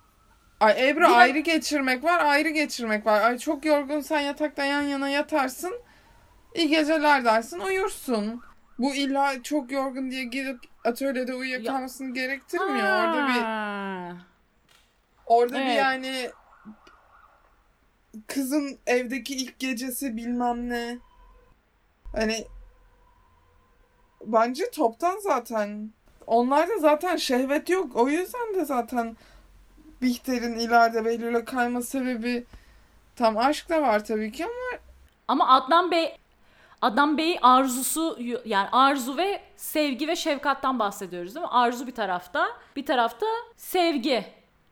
Ay 0.62 0.88
Ebru 0.88 1.00
Bir- 1.00 1.19
ayrı 1.21 1.38
geçirmek 1.38 2.04
var, 2.04 2.25
ayrı 2.25 2.49
geçirmek 2.49 3.07
var. 3.07 3.21
Ay 3.23 3.38
çok 3.38 3.64
yorgunsan 3.64 4.21
yatakta 4.21 4.64
yan 4.64 4.83
yana 4.83 5.09
yatarsın. 5.09 5.75
İyi 6.54 6.69
geceler 6.69 7.25
dersin, 7.25 7.61
uyursun. 7.61 8.42
Bu 8.78 8.95
illa 8.95 9.42
çok 9.42 9.73
yorgun 9.73 10.11
diye 10.11 10.25
gidip 10.25 10.59
atölyede 10.85 11.35
uyuyakalmasını 11.35 12.14
gerektirmiyor. 12.14 13.04
Orada 13.04 13.26
bir 13.28 13.42
Ha. 13.42 14.12
orada 15.26 15.54
bir 15.54 15.61
Evet. 15.61 15.76
yani 15.78 16.31
kızın 18.26 18.78
evdeki 18.87 19.35
ilk 19.37 19.59
gecesi 19.59 20.16
bilmem 20.16 20.69
ne. 20.71 20.99
Hani 22.16 22.45
bence 24.25 24.71
toptan 24.71 25.19
zaten 25.19 25.90
onlarda 26.26 26.78
zaten 26.78 27.16
şehvet 27.16 27.69
yok. 27.71 27.97
O 27.97 28.09
yüzden 28.09 28.54
de 28.54 28.64
zaten 28.64 29.16
Bihter'in 30.02 30.59
ileride 30.59 31.04
Behlül'e 31.04 31.44
kayma 31.44 31.82
sebebi 31.82 32.44
tam 33.16 33.38
aşk 33.38 33.68
da 33.68 33.82
var 33.82 34.04
tabii 34.04 34.32
ki 34.32 34.44
ama 34.44 34.80
Ama 35.28 35.49
Adnan 35.49 35.90
Bey 35.90 36.16
Adnan 36.82 37.18
Bey 37.18 37.38
arzusu 37.42 38.18
yani 38.44 38.68
arzu 38.73 39.16
ve 39.16 39.40
sevgi 39.56 40.09
ve 40.09 40.16
şefkattan 40.16 40.78
bahsediyoruz 40.78 41.35
değil 41.35 41.47
mi? 41.47 41.52
Arzu 41.52 41.87
bir 41.87 41.94
tarafta, 41.94 42.49
bir 42.76 42.87
tarafta 42.87 43.26
sevgi. 43.56 44.25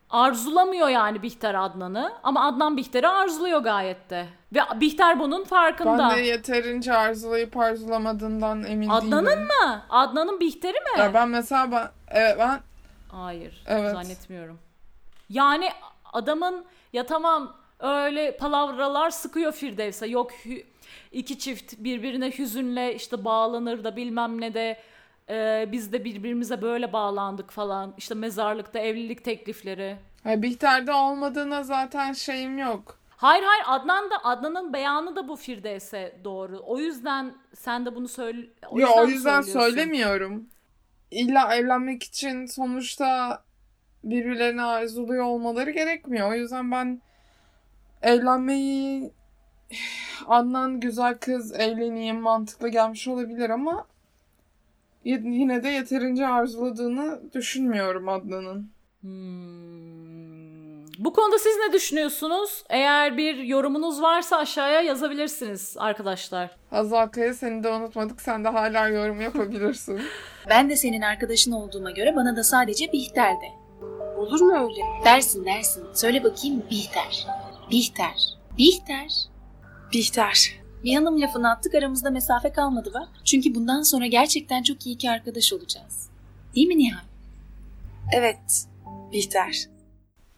Arzulamıyor 0.09 0.89
yani 0.89 1.23
Bihter 1.23 1.55
Adnan'ı 1.55 2.13
ama 2.23 2.47
Adnan 2.47 2.77
Bihter'i 2.77 3.07
arzuluyor 3.07 3.59
gayet 3.59 4.09
de. 4.09 4.25
Ve 4.53 4.59
Bihter 4.75 5.19
bunun 5.19 5.43
farkında. 5.43 6.09
ben 6.09 6.17
de 6.17 6.21
yeterince 6.21 6.93
arzulayıp 6.93 7.57
arzulamadığından 7.57 8.63
emin 8.63 8.89
Adnan'ın 8.89 9.25
değilim. 9.25 9.43
mı? 9.43 9.83
Adnan'ın 9.89 10.39
Bihter'i 10.39 10.73
mi? 10.73 10.99
Ya 10.99 11.13
ben 11.13 11.29
mesela 11.29 11.71
ben, 11.71 11.89
evet 12.07 12.35
ben 12.39 12.59
Hayır. 13.11 13.63
Evet. 13.67 13.91
Zannetmiyorum. 13.91 14.59
Yani 15.31 15.69
adamın 16.13 16.65
ya 16.93 17.05
tamam 17.05 17.57
öyle 17.79 18.37
palavralar 18.37 19.09
sıkıyor 19.09 19.51
Firdevs'e. 19.51 20.07
Yok 20.07 20.31
iki 21.11 21.39
çift 21.39 21.73
birbirine 21.77 22.31
hüzünle 22.31 22.95
işte 22.95 23.25
bağlanır 23.25 23.83
da 23.83 23.95
bilmem 23.95 24.41
ne 24.41 24.53
de 24.53 24.79
e, 25.29 25.69
biz 25.71 25.93
de 25.93 26.05
birbirimize 26.05 26.61
böyle 26.61 26.93
bağlandık 26.93 27.51
falan. 27.51 27.93
İşte 27.97 28.15
mezarlıkta 28.15 28.79
evlilik 28.79 29.25
teklifleri. 29.25 29.97
Ha, 30.23 30.41
Bihter'de 30.41 30.93
olmadığına 30.93 31.63
zaten 31.63 32.13
şeyim 32.13 32.57
yok. 32.57 32.99
Hayır 33.09 33.43
hayır 33.43 33.63
Adnan 33.67 34.09
da 34.09 34.23
Adnan'ın 34.23 34.73
beyanı 34.73 35.15
da 35.15 35.27
bu 35.27 35.35
Firdevs'e 35.35 36.19
doğru. 36.23 36.61
O 36.65 36.79
yüzden 36.79 37.33
sen 37.53 37.85
de 37.85 37.95
bunu 37.95 38.07
söyle. 38.07 38.47
O 38.69 38.79
Yo, 38.79 38.87
yüzden 38.87 39.03
o 39.03 39.07
yüzden 39.07 39.41
söylemiyorum. 39.41 40.49
İlla 41.11 41.55
evlenmek 41.55 42.03
için 42.03 42.45
sonuçta 42.45 43.43
birbirlerini 44.03 44.61
arzuluyor 44.61 45.25
olmaları 45.25 45.71
gerekmiyor. 45.71 46.31
O 46.31 46.33
yüzden 46.33 46.71
ben 46.71 47.01
evlenmeyi 48.01 49.11
Adnan 50.27 50.79
güzel 50.79 51.17
kız 51.17 51.53
evleneyim 51.53 52.19
mantıklı 52.19 52.69
gelmiş 52.69 53.07
olabilir 53.07 53.49
ama 53.49 53.87
yine 55.03 55.63
de 55.63 55.69
yeterince 55.69 56.27
arzuladığını 56.27 57.33
düşünmüyorum 57.33 58.09
Adnan'ın. 58.09 58.71
Hmm. 59.01 60.41
Bu 60.99 61.13
konuda 61.13 61.39
siz 61.39 61.57
ne 61.67 61.73
düşünüyorsunuz? 61.73 62.63
Eğer 62.69 63.17
bir 63.17 63.35
yorumunuz 63.35 64.01
varsa 64.01 64.37
aşağıya 64.37 64.81
yazabilirsiniz 64.81 65.75
arkadaşlar. 65.79 66.55
Hazal 66.69 67.07
Kaya 67.07 67.33
seni 67.33 67.63
de 67.63 67.69
unutmadık. 67.69 68.21
Sen 68.21 68.43
de 68.43 68.49
hala 68.49 68.87
yorum 68.87 69.21
yapabilirsin. 69.21 70.01
Ben 70.49 70.69
de 70.69 70.75
senin 70.75 71.01
arkadaşın 71.01 71.51
olduğuma 71.51 71.91
göre 71.91 72.15
bana 72.15 72.35
da 72.35 72.43
sadece 72.43 72.91
Bihter 72.91 73.31
de. 73.31 73.60
Olur 74.21 74.41
mu 74.41 74.53
öyle? 74.53 75.05
Dersin 75.05 75.45
dersin. 75.45 75.83
Söyle 75.93 76.23
bakayım 76.23 76.63
Bihter. 76.71 77.27
Bihter. 77.71 78.15
Bihter. 78.57 79.07
Bihter. 79.93 80.61
Bir 80.83 80.95
hanım 80.95 81.21
lafını 81.21 81.51
attık 81.51 81.75
aramızda 81.75 82.09
mesafe 82.09 82.51
kalmadı 82.51 82.91
bak. 82.93 83.09
Çünkü 83.25 83.55
bundan 83.55 83.81
sonra 83.81 84.07
gerçekten 84.07 84.63
çok 84.63 84.85
iyi 84.85 84.97
ki 84.97 85.09
arkadaş 85.09 85.53
olacağız. 85.53 86.09
Değil 86.55 86.67
mi 86.67 86.77
Nihal? 86.77 87.03
Evet. 88.13 88.65
Bihter. 89.11 89.65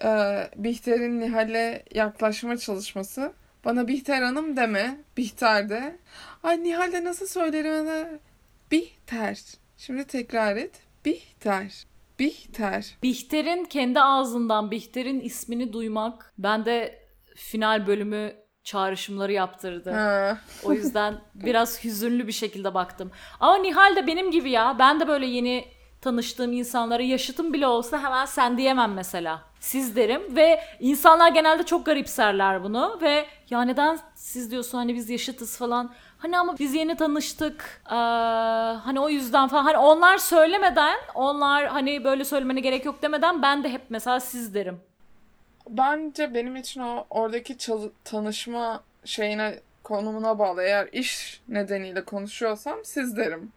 Ee, 0.04 0.50
Bihter'in 0.56 1.20
Nihal'e 1.20 1.84
yaklaşma 1.94 2.58
çalışması. 2.58 3.34
Bana 3.66 3.88
Bihter 3.88 4.22
Hanım 4.22 4.58
deme. 4.58 4.98
Bihter 5.18 5.70
de. 5.70 6.00
Ay 6.44 6.64
Nihal 6.64 6.92
de 6.92 7.04
nasıl 7.04 7.28
söylerim? 7.28 7.88
de? 7.88 8.20
Bihter. 8.72 9.40
Şimdi 9.78 10.08
tekrar 10.08 10.56
et. 10.56 10.72
Bihter. 11.06 11.86
Bihter. 12.28 12.98
Bihter'in 13.04 13.66
kendi 13.66 14.02
ağzından 14.02 14.72
Bihter'in 14.72 15.20
ismini 15.20 15.74
duymak 15.74 16.34
bende 16.38 17.00
final 17.36 17.88
bölümü 17.88 18.34
çağrışımları 18.64 19.32
yaptırdı. 19.32 19.92
Ha. 19.92 20.38
O 20.64 20.74
yüzden 20.74 21.22
biraz 21.36 21.84
hüzünlü 21.84 22.28
bir 22.28 22.32
şekilde 22.32 22.74
baktım. 22.74 23.12
Ama 23.40 23.58
Nihal 23.58 23.96
de 23.96 24.08
benim 24.08 24.32
gibi 24.32 24.52
ya. 24.52 24.76
Ben 24.80 25.00
de 25.00 25.08
böyle 25.08 25.26
yeni 25.26 25.66
tanıştığım 26.02 26.54
insanlara 26.54 27.04
yaşıtım 27.04 27.54
bile 27.54 27.68
olsa 27.68 28.04
hemen 28.04 28.26
sen 28.26 28.58
diyemem 28.58 28.94
mesela. 28.94 29.42
Siz 29.60 29.96
derim 29.96 30.36
ve 30.36 30.60
insanlar 30.80 31.32
genelde 31.32 31.64
çok 31.64 31.86
garipserler 31.86 32.64
bunu 32.64 33.00
ve 33.02 33.26
ya 33.50 33.62
neden 33.62 34.00
siz 34.16 34.52
diyorsun 34.52 34.78
hani 34.78 34.96
biz 34.96 35.10
yaşıtız 35.10 35.58
falan. 35.58 35.94
Hani 36.24 36.38
ama 36.40 36.58
biz 36.60 36.74
yeni 36.74 36.96
tanıştık. 36.98 37.82
Ee, 37.86 37.94
hani 38.84 39.00
o 39.00 39.10
yüzden 39.10 39.48
falan. 39.48 39.64
Hani 39.64 39.78
onlar 39.78 40.18
söylemeden, 40.18 40.98
onlar 41.16 41.68
hani 41.68 42.04
böyle 42.04 42.26
söylemene 42.26 42.60
gerek 42.60 42.86
yok 42.86 43.02
demeden 43.02 43.42
ben 43.42 43.64
de 43.64 43.70
hep 43.70 43.82
mesela 43.90 44.20
siz 44.20 44.54
derim. 44.54 44.80
Bence 45.70 46.34
benim 46.34 46.56
için 46.56 46.82
o 46.82 47.06
oradaki 47.10 47.58
çal- 47.58 47.90
tanışma 48.04 48.84
şeyine 49.06 49.60
konumuna 49.84 50.40
bağlı. 50.40 50.64
Eğer 50.64 50.88
iş 50.92 51.42
nedeniyle 51.48 52.06
konuşuyorsam 52.06 52.78
siz 52.84 53.18
derim. 53.18 53.52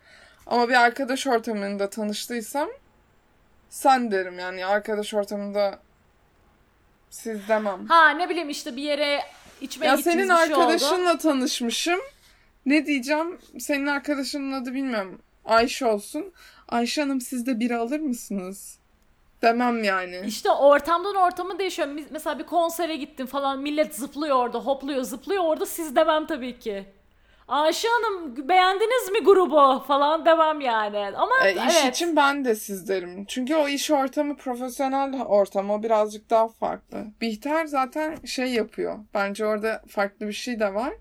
Ama 0.46 0.68
bir 0.68 0.74
arkadaş 0.84 1.26
ortamında 1.26 1.90
tanıştıysam 1.90 2.68
sen 3.68 4.10
derim 4.10 4.38
yani 4.38 4.66
arkadaş 4.66 5.14
ortamında 5.14 5.78
siz 7.10 7.48
demem. 7.48 7.86
Ha 7.86 8.10
ne 8.10 8.28
bileyim 8.28 8.48
işte 8.50 8.76
bir 8.76 8.82
yere 8.82 9.20
içmeye 9.60 9.86
Ya 9.86 9.94
gittiğimiz 9.94 10.26
senin 10.28 10.40
bir 10.42 10.46
şey 10.46 10.54
oldu. 10.54 10.62
arkadaşınla 10.62 11.18
tanışmışım. 11.18 12.00
Ne 12.66 12.86
diyeceğim? 12.86 13.38
Senin 13.58 13.86
arkadaşının 13.86 14.52
adı 14.52 14.74
bilmiyorum. 14.74 15.18
Ayşe 15.44 15.86
olsun. 15.86 16.32
Ayşe 16.68 17.02
Hanım 17.02 17.20
siz 17.20 17.46
de 17.46 17.60
biri 17.60 17.76
alır 17.76 18.00
mısınız? 18.00 18.78
Demem 19.42 19.84
yani. 19.84 20.20
İşte 20.26 20.50
ortamdan 20.50 21.14
ortama 21.14 21.58
değişiyor. 21.58 21.88
Mesela 22.10 22.38
bir 22.38 22.44
konsere 22.44 22.96
gittim 22.96 23.26
falan 23.26 23.58
millet 23.58 23.94
zıplıyor 23.94 24.36
orada, 24.36 24.58
hopluyor, 24.58 25.02
zıplıyor 25.02 25.44
orada 25.44 25.66
siz 25.66 25.96
demem 25.96 26.26
tabii 26.26 26.58
ki. 26.58 26.84
Ayşe 27.48 27.88
Hanım 27.88 28.48
beğendiniz 28.48 29.10
mi 29.12 29.18
grubu 29.24 29.84
falan 29.88 30.24
demem 30.26 30.60
yani. 30.60 30.98
Ama 31.16 31.34
E, 31.44 31.52
iş 31.52 31.82
evet. 31.82 31.94
için 31.96 32.16
ben 32.16 32.44
de 32.44 32.54
siz 32.54 32.88
derim. 32.88 33.24
Çünkü 33.28 33.54
o 33.54 33.68
iş 33.68 33.90
ortamı 33.90 34.36
profesyonel 34.36 35.22
ortam. 35.22 35.70
O 35.70 35.82
birazcık 35.82 36.30
daha 36.30 36.48
farklı. 36.48 37.04
Bihter 37.20 37.66
zaten 37.66 38.16
şey 38.24 38.46
yapıyor. 38.52 38.98
Bence 39.14 39.46
orada 39.46 39.82
farklı 39.88 40.28
bir 40.28 40.32
şey 40.32 40.60
de 40.60 40.74
var. 40.74 40.92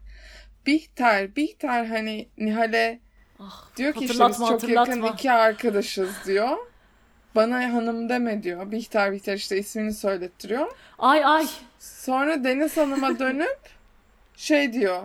Bihter, 0.65 1.35
Bihter 1.35 1.85
hani 1.85 2.27
Nihal'e 2.37 2.99
Ah, 3.39 3.65
diyor 3.77 3.93
ki 3.93 3.99
işte 3.99 4.13
biz 4.13 4.19
hatırlatma, 4.19 4.47
çok 4.47 4.63
yakın 4.63 4.75
hatırlatma. 4.75 5.09
iki 5.13 5.31
arkadaşız 5.31 6.09
diyor. 6.25 6.57
Bana 7.35 7.73
hanım 7.73 8.09
deme 8.09 8.43
diyor. 8.43 8.71
Bihter 8.71 9.11
Bihter 9.11 9.33
işte 9.35 9.57
ismini 9.57 9.93
söylettiriyor. 9.93 10.71
Ay 10.99 11.25
ay. 11.25 11.47
Sonra 11.79 12.43
Deniz 12.43 12.77
Hanım'a 12.77 13.19
dönüp 13.19 13.59
şey 14.35 14.73
diyor. 14.73 15.03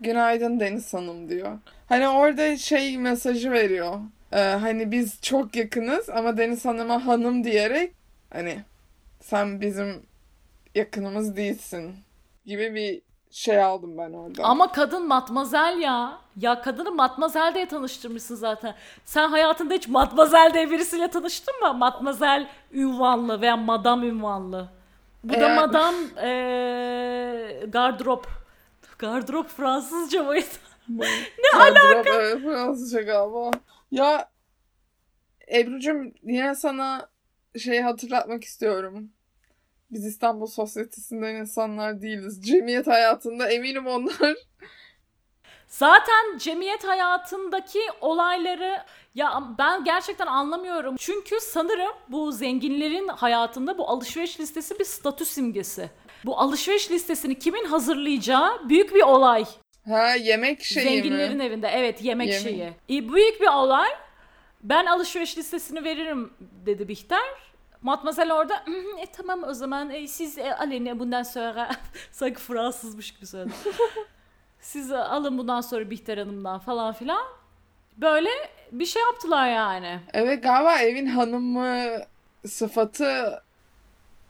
Günaydın 0.00 0.60
Deniz 0.60 0.94
Hanım 0.94 1.28
diyor. 1.28 1.58
Hani 1.88 2.08
orada 2.08 2.56
şey 2.56 2.98
mesajı 2.98 3.50
veriyor. 3.52 4.00
Ee, 4.32 4.38
hani 4.40 4.92
biz 4.92 5.20
çok 5.22 5.56
yakınız 5.56 6.10
ama 6.10 6.36
Deniz 6.36 6.64
Hanım'a 6.64 7.06
hanım 7.06 7.44
diyerek 7.44 7.92
hani 8.32 8.58
sen 9.20 9.60
bizim 9.60 10.02
yakınımız 10.74 11.36
değilsin 11.36 11.94
gibi 12.46 12.74
bir 12.74 13.02
şey 13.32 13.62
aldım 13.62 13.98
ben 13.98 14.12
orada. 14.12 14.44
Ama 14.44 14.72
kadın 14.72 15.06
matmazel 15.08 15.78
ya. 15.80 16.18
Ya 16.36 16.60
kadını 16.62 16.90
matmazel 16.92 17.54
diye 17.54 17.68
tanıştırmışsın 17.68 18.34
zaten. 18.34 18.74
Sen 19.04 19.28
hayatında 19.28 19.74
hiç 19.74 19.88
matmazel 19.88 20.54
diye 20.54 20.70
birisiyle 20.70 21.08
tanıştın 21.08 21.60
mı? 21.60 21.74
Matmazel 21.74 22.48
ünvanlı 22.72 23.40
veya 23.40 23.56
madam 23.56 24.02
ünvanlı. 24.02 24.68
Bu 25.24 25.32
da 25.32 25.36
Eğer- 25.36 25.56
madam 25.56 25.94
eee 26.16 27.66
gardırop. 27.66 28.26
Gardırop 28.98 29.48
Fransızca 29.48 30.22
mıydı? 30.22 30.46
ne 30.88 31.60
alaka? 31.60 32.10
Evet, 32.14 32.42
Fransızca 32.42 33.00
galiba. 33.02 33.50
Ya 33.90 34.28
Ebru'cum 35.54 36.12
yine 36.22 36.54
sana 36.54 37.08
şey 37.58 37.80
hatırlatmak 37.80 38.44
istiyorum. 38.44 39.10
Biz 39.92 40.06
İstanbul 40.06 40.46
Sosyetesi'nden 40.46 41.34
insanlar 41.34 42.02
değiliz. 42.02 42.46
Cemiyet 42.46 42.86
hayatında 42.86 43.50
eminim 43.50 43.86
onlar. 43.86 44.36
Zaten 45.68 46.38
cemiyet 46.38 46.84
hayatındaki 46.84 47.80
olayları 48.00 48.78
ya 49.14 49.42
ben 49.58 49.84
gerçekten 49.84 50.26
anlamıyorum. 50.26 50.96
Çünkü 50.98 51.36
sanırım 51.40 51.92
bu 52.08 52.32
zenginlerin 52.32 53.08
hayatında 53.08 53.78
bu 53.78 53.88
alışveriş 53.88 54.40
listesi 54.40 54.78
bir 54.78 54.84
statü 54.84 55.24
simgesi. 55.24 55.90
Bu 56.24 56.38
alışveriş 56.38 56.90
listesini 56.90 57.38
kimin 57.38 57.64
hazırlayacağı 57.64 58.68
büyük 58.68 58.94
bir 58.94 59.02
olay. 59.02 59.44
Ha 59.88 60.14
yemek 60.14 60.62
şeyi 60.62 60.84
Zenginlerin 60.84 61.36
mi? 61.36 61.44
evinde 61.44 61.68
evet 61.68 62.04
yemek 62.04 62.28
Yemek. 62.28 62.42
şeyi. 62.42 62.72
E, 62.90 63.12
büyük 63.14 63.40
bir 63.40 63.46
olay. 63.46 63.88
Ben 64.62 64.86
alışveriş 64.86 65.38
listesini 65.38 65.84
veririm 65.84 66.32
dedi 66.66 66.88
Bihter. 66.88 67.51
Matmazel 67.82 68.32
orada 68.32 68.54
"Hı 68.64 68.70
hı, 68.70 68.98
e, 69.00 69.06
tamam 69.06 69.42
o 69.44 69.54
zaman 69.54 69.90
e, 69.90 70.08
siz 70.08 70.38
e, 70.38 70.54
alın 70.54 70.98
bundan 70.98 71.22
sonra 71.22 71.70
sanki 72.12 72.40
Fransızmış 72.40 73.10
gibi 73.14 73.26
söyledi. 73.26 73.52
siz 74.60 74.92
e, 74.92 74.98
alın 74.98 75.38
bundan 75.38 75.60
sonra 75.60 75.90
Bihter 75.90 76.18
Hanım'dan 76.18 76.58
falan 76.58 76.92
filan. 76.92 77.22
Böyle 77.96 78.30
bir 78.72 78.86
şey 78.86 79.02
yaptılar 79.02 79.48
yani. 79.50 80.00
Evet 80.12 80.42
galiba 80.42 80.78
evin 80.78 81.06
hanımı 81.06 81.98
sıfatı 82.46 83.42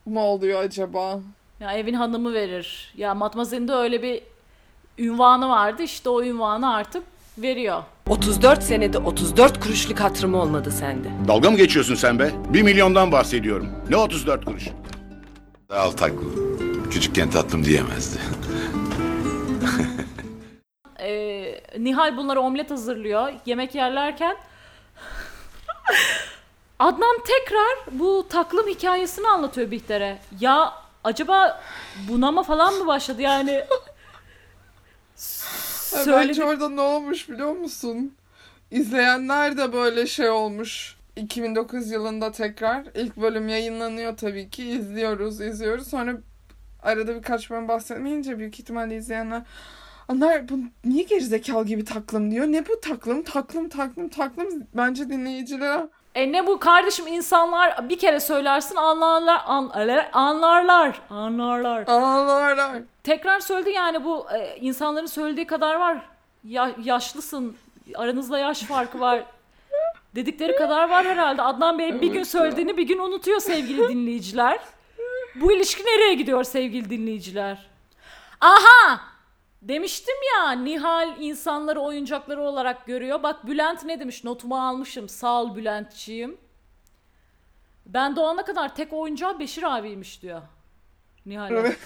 mı 0.07 0.21
oluyor 0.21 0.61
acaba? 0.65 1.21
Ya 1.61 1.73
evin 1.73 1.95
hanımı 1.95 2.35
verir. 2.35 2.95
Ya 2.97 3.15
Matmazel'in 3.15 3.69
de 3.69 3.73
öyle 3.73 4.03
bir 4.03 4.23
ünvanı 4.99 5.49
vardı. 5.49 5.83
İşte 5.83 6.09
o 6.09 6.23
ünvanı 6.23 6.75
artık 6.75 7.03
veriyor. 7.39 7.83
34 8.09 8.63
senede 8.63 8.99
34 8.99 9.61
kuruşluk 9.61 10.01
hatırım 10.01 10.35
olmadı 10.35 10.71
sende. 10.71 11.09
Dalga 11.29 11.51
mı 11.51 11.57
geçiyorsun 11.57 11.95
sen 11.95 12.19
be? 12.19 12.31
Bir 12.49 12.63
milyondan 12.63 13.13
bahsediyorum. 13.13 13.69
Ne 13.91 13.97
34 13.97 14.45
kuruş? 14.45 14.69
Al 15.71 15.91
taklı. 15.91 16.27
Küçükken 16.91 17.31
tatlım 17.31 17.65
diyemezdi. 17.65 18.19
Ee, 21.01 21.61
Nihal 21.79 22.17
bunlara 22.17 22.41
omlet 22.41 22.71
hazırlıyor. 22.71 23.33
Yemek 23.47 23.75
yerlerken 23.75 24.37
Adnan 26.79 27.19
tekrar 27.27 27.99
bu 28.01 28.27
taklım 28.29 28.69
hikayesini 28.69 29.29
anlatıyor 29.29 29.71
Bihter'e. 29.71 30.19
Ya 30.41 30.73
acaba 31.05 31.61
bunama 32.09 32.43
falan 32.43 32.75
mı 32.75 32.87
başladı 32.87 33.23
yani? 33.23 33.65
Ha, 35.93 36.05
Söyledi. 36.05 36.29
Bence 36.29 36.45
orada 36.45 36.69
ne 36.69 36.81
olmuş 36.81 37.29
biliyor 37.29 37.53
musun? 37.53 38.15
İzleyenler 38.71 39.57
de 39.57 39.73
böyle 39.73 40.07
şey 40.07 40.31
olmuş. 40.31 40.97
2009 41.17 41.91
yılında 41.91 42.33
tekrar 42.33 42.87
ilk 42.95 43.17
bölüm 43.17 43.49
yayınlanıyor 43.49 44.17
tabii 44.17 44.51
ki. 44.51 44.65
izliyoruz, 44.65 45.41
izliyoruz. 45.41 45.89
Sonra 45.89 46.17
arada 46.83 47.15
birkaç 47.15 47.51
bölüm 47.51 47.69
bahsetmeyince 47.69 48.39
büyük 48.39 48.61
ihtimalle 48.61 48.97
izleyenler 48.97 49.43
onlar 50.09 50.49
bu 50.49 50.59
niye 50.85 51.03
gerizekalı 51.03 51.67
gibi 51.67 51.85
taklım 51.85 52.31
diyor. 52.31 52.47
Ne 52.47 52.69
bu 52.69 52.81
taklım? 52.81 53.23
Taklım, 53.23 53.69
taklım, 53.69 54.09
taklım. 54.09 54.67
Bence 54.77 55.09
dinleyicilere 55.09 55.89
E 56.15 56.33
ne 56.33 56.47
bu 56.47 56.59
kardeşim 56.59 57.07
insanlar 57.07 57.89
bir 57.89 57.99
kere 57.99 58.21
söylersin 58.21 58.77
anlarlar 58.77 59.43
an, 59.47 59.71
anlarlar 60.13 61.01
anlarlar. 61.11 61.87
anlarlar. 61.87 61.87
Tekrar 63.05 63.41
söyledi 63.41 63.71
yani 63.71 64.05
bu 64.05 64.27
e, 64.31 64.57
insanların 64.57 65.07
söylediği 65.07 65.47
kadar 65.47 65.75
var. 65.75 65.99
Ya, 66.45 66.71
yaşlısın 66.83 67.57
aranızda 67.95 68.39
yaş 68.39 68.63
farkı 68.63 69.01
var. 69.01 69.25
Dedikleri 70.15 70.57
kadar 70.57 70.91
var 70.91 71.07
herhalde. 71.07 71.43
Adnan 71.43 71.79
Bey 71.79 72.01
bir 72.01 72.13
gün 72.13 72.23
söylediğini 72.23 72.77
bir 72.77 72.83
gün 72.83 72.99
unutuyor 72.99 73.41
sevgili 73.41 73.89
dinleyiciler. 73.89 74.59
Bu 75.35 75.53
ilişki 75.53 75.83
nereye 75.85 76.15
gidiyor 76.15 76.45
sevgili 76.45 76.91
dinleyiciler? 76.91 77.67
Aha! 78.41 79.01
Demiştim 79.63 80.15
ya 80.37 80.53
Nihal 80.53 81.21
insanları 81.21 81.81
oyuncakları 81.81 82.43
olarak 82.43 82.87
görüyor. 82.87 83.23
Bak 83.23 83.47
Bülent 83.47 83.85
ne 83.85 84.01
demiş? 84.01 84.25
Notumu 84.25 84.69
almışım. 84.69 85.09
Sağ 85.09 85.43
ol 85.43 85.57
Bülentçiğim. 85.57 86.37
Ben 87.87 88.17
doğana 88.17 88.45
kadar 88.45 88.75
tek 88.75 88.93
oyuncağı 88.93 89.39
Beşir 89.39 89.77
abiymiş 89.77 90.23
diyor. 90.23 90.43
Nihal'e. 91.27 91.55
Evet. 91.55 91.79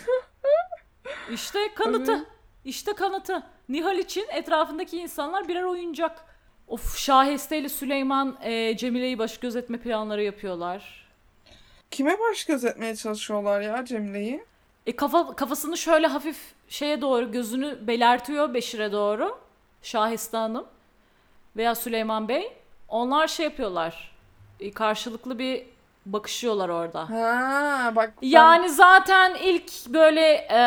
İşte 1.32 1.74
kanıtı. 1.74 2.26
İşte 2.64 2.92
kanıtı. 2.92 3.42
Nihal 3.68 3.98
için 3.98 4.26
etrafındaki 4.28 4.98
insanlar 4.98 5.48
birer 5.48 5.62
oyuncak. 5.62 6.24
Of 6.68 6.98
Şaheste 6.98 7.58
ile 7.58 7.68
Süleyman 7.68 8.38
e, 8.42 8.76
Cemile'yi 8.76 9.18
baş 9.18 9.38
gözetme 9.38 9.78
planları 9.78 10.22
yapıyorlar. 10.22 11.06
Kime 11.90 12.18
baş 12.18 12.44
gözetmeye 12.44 12.96
çalışıyorlar 12.96 13.60
ya 13.60 13.84
Cemile'yi? 13.84 14.44
E 14.86 14.96
kafa 14.96 15.36
kafasını 15.36 15.76
şöyle 15.78 16.06
hafif 16.06 16.36
şeye 16.68 17.00
doğru 17.00 17.32
gözünü 17.32 17.86
belertiyor 17.86 18.54
Beşir'e 18.54 18.92
doğru. 18.92 19.38
Şahiste 19.82 20.36
Hanım 20.36 20.64
veya 21.56 21.74
Süleyman 21.74 22.28
Bey. 22.28 22.52
Onlar 22.88 23.28
şey 23.28 23.44
yapıyorlar. 23.44 24.14
E, 24.60 24.70
karşılıklı 24.70 25.38
bir 25.38 25.62
bakışıyorlar 26.06 26.68
orada. 26.68 27.10
Ha 27.10 27.92
bak. 27.96 28.12
ben- 28.22 28.28
Yani 28.28 28.68
zaten 28.68 29.34
ilk 29.34 29.72
böyle 29.88 30.26
e, 30.50 30.60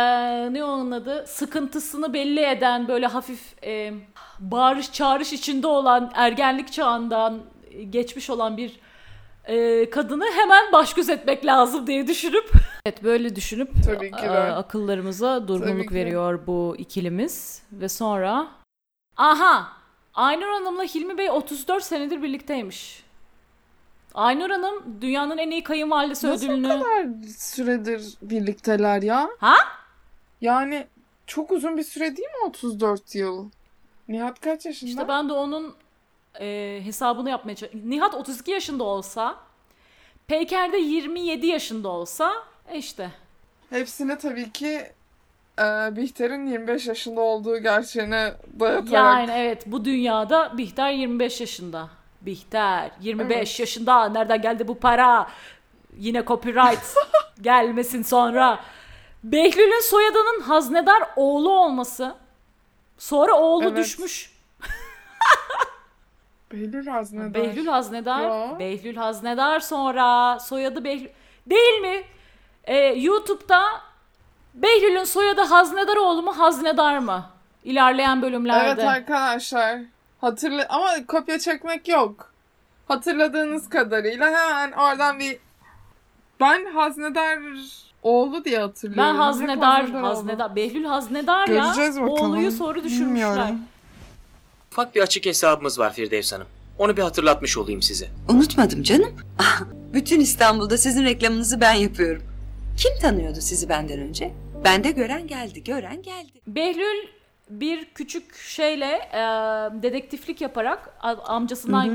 ne 0.53 0.63
onun 0.63 0.91
adı 0.91 1.25
sıkıntısını 1.27 2.13
belli 2.13 2.39
eden 2.45 2.88
böyle 2.88 3.08
hafif 3.08 3.63
e, 3.63 3.93
bağırış 4.39 4.91
çağrış 4.91 5.34
içinde 5.34 5.67
olan 5.67 6.12
ergenlik 6.15 6.71
çağından 6.73 7.39
geçmiş 7.89 8.29
olan 8.29 8.58
bir 8.58 8.79
e, 9.49 9.89
kadını 9.89 10.25
hemen 10.25 10.71
baş 10.71 10.93
gözetmek 10.93 11.45
lazım 11.45 11.88
diye 11.88 12.07
düşünüp 12.07 12.51
evet 12.85 13.03
böyle 13.03 13.35
düşünüp 13.35 13.71
Tabii 13.85 14.12
ki 14.12 14.25
e, 14.25 14.29
de. 14.29 14.39
akıllarımıza 14.39 15.38
Tabii 15.39 15.47
durgunluk 15.47 15.89
ki. 15.89 15.95
veriyor 15.95 16.39
bu 16.47 16.75
ikilimiz 16.77 17.62
ve 17.71 17.89
sonra 17.89 18.47
aha 19.17 19.67
Aynur 20.13 20.47
Hanım'la 20.47 20.83
Hilmi 20.83 21.17
Bey 21.17 21.29
34 21.29 21.83
senedir 21.83 22.23
birlikteymiş. 22.23 23.03
Aynur 24.13 24.49
Hanım 24.49 25.01
dünyanın 25.01 25.38
en 25.38 25.51
iyi 25.51 25.63
kayınvalidesi 25.63 26.27
Nasıl 26.27 26.45
ödülünü 26.45 26.67
o 26.67 26.79
kadar 26.79 27.05
süredir 27.38 28.13
birlikteler 28.21 29.01
ya? 29.01 29.29
Ha? 29.39 29.55
Yani 30.41 30.88
çok 31.27 31.51
uzun 31.51 31.77
bir 31.77 31.83
süre 31.83 32.17
değil 32.17 32.27
mi 32.27 32.45
34 32.47 33.15
yıl? 33.15 33.49
Nihat 34.07 34.39
kaç 34.39 34.65
yaşında? 34.65 34.89
İşte 34.89 35.07
ben 35.07 35.29
de 35.29 35.33
onun 35.33 35.75
e, 36.39 36.79
hesabını 36.83 37.29
yapmaya 37.29 37.55
çalışıyorum. 37.55 37.89
Nihat 37.91 38.13
32 38.15 38.51
yaşında 38.51 38.83
olsa, 38.83 39.35
Peyker 40.27 40.71
de 40.73 40.77
27 40.77 41.47
yaşında 41.47 41.89
olsa 41.89 42.33
e 42.71 42.77
işte. 42.77 43.11
Hepsine 43.69 44.17
tabii 44.17 44.51
ki 44.51 44.91
e, 45.59 45.63
Bihter'in 45.95 46.47
25 46.47 46.87
yaşında 46.87 47.21
olduğu 47.21 47.57
gerçeğine 47.57 48.33
dayatarak. 48.59 48.91
Yani 48.91 49.31
evet 49.35 49.63
bu 49.65 49.85
dünyada 49.85 50.57
Bihter 50.57 50.91
25 50.91 51.41
yaşında. 51.41 51.89
Bihter 52.21 52.91
25 53.01 53.37
Evet. 53.37 53.59
yaşında. 53.59 54.09
Nereden 54.09 54.41
geldi 54.41 54.67
bu 54.67 54.79
para? 54.79 55.29
Yine 55.97 56.25
copyright 56.25 56.95
gelmesin 57.41 58.03
sonra. 58.03 58.59
Behlül'ün 59.23 59.81
soyadının 59.89 60.41
haznedar 60.41 61.03
oğlu 61.15 61.51
olması. 61.51 62.15
Sonra 62.97 63.33
oğlu 63.33 63.63
Evet. 63.63 63.77
düşmüş. 63.77 64.33
Behlül 66.51 66.88
Haznedar. 66.88 67.33
Behlül 67.33 67.67
Haznedar. 67.67 68.21
Ya. 68.21 68.59
Behlül 68.59 68.95
Haznedar 68.95 69.59
sonra 69.59 70.39
soyadı 70.39 70.83
Behlül. 70.83 71.07
Değil 71.49 71.81
mi? 71.81 72.03
Ee, 72.63 72.77
YouTube'da 72.77 73.63
Behlül'ün 74.53 75.03
soyadı 75.03 75.41
Haznedaroğlu 75.41 76.21
mu 76.21 76.39
Haznedar 76.39 76.97
mı? 76.97 77.25
İlerleyen 77.63 78.21
bölümlerde. 78.21 78.81
Evet 78.81 78.83
arkadaşlar. 78.83 79.79
Hatırla 80.21 80.65
ama 80.69 80.89
kopya 81.07 81.39
çekmek 81.39 81.88
yok. 81.88 82.31
Hatırladığınız 82.88 83.69
kadarıyla 83.69 84.25
hemen 84.27 84.71
oradan 84.71 85.19
bir 85.19 85.38
ben 86.39 86.65
Haznedar 86.65 87.39
oğlu 88.03 88.45
diye 88.45 88.59
hatırlıyorum. 88.59 89.13
ben 89.13 89.15
Haznedar, 89.19 89.83
oldu. 89.83 89.97
Haznedar, 90.03 90.55
Behlül 90.55 90.85
Haznedar 90.85 91.47
Göreceğiz 91.47 91.97
ya. 91.97 92.03
bakalım. 92.03 92.31
Oğluyu 92.31 92.51
soru 92.51 92.83
düşürmüşler. 92.83 93.07
Bilmiyorum. 93.07 93.59
Ufak 94.71 94.95
bir 94.95 95.01
açık 95.01 95.25
hesabımız 95.25 95.79
var 95.79 95.93
Firdevs 95.93 96.34
Hanım. 96.34 96.47
Onu 96.77 96.97
bir 96.97 97.01
hatırlatmış 97.01 97.58
olayım 97.58 97.82
size. 97.82 98.08
Unutmadım 98.29 98.84
canım. 98.84 99.12
Ah, 99.39 99.62
Bütün 99.93 100.19
İstanbul'da 100.19 100.77
sizin 100.77 101.05
reklamınızı 101.05 101.62
ben 101.62 101.73
yapıyorum. 101.73 102.23
Kim 102.77 102.91
tanıyordu 103.01 103.41
sizi 103.41 103.69
benden 103.69 103.99
önce? 103.99 104.34
Bende 104.63 104.91
gören 104.91 105.27
geldi, 105.27 105.63
gören 105.63 106.01
geldi. 106.01 106.32
Behlül 106.47 107.08
bir 107.49 107.86
küçük 107.86 108.36
şeyle 108.36 108.86
e, 109.13 109.19
dedektiflik 109.84 110.41
yaparak 110.41 110.93
amcasından 111.25 111.86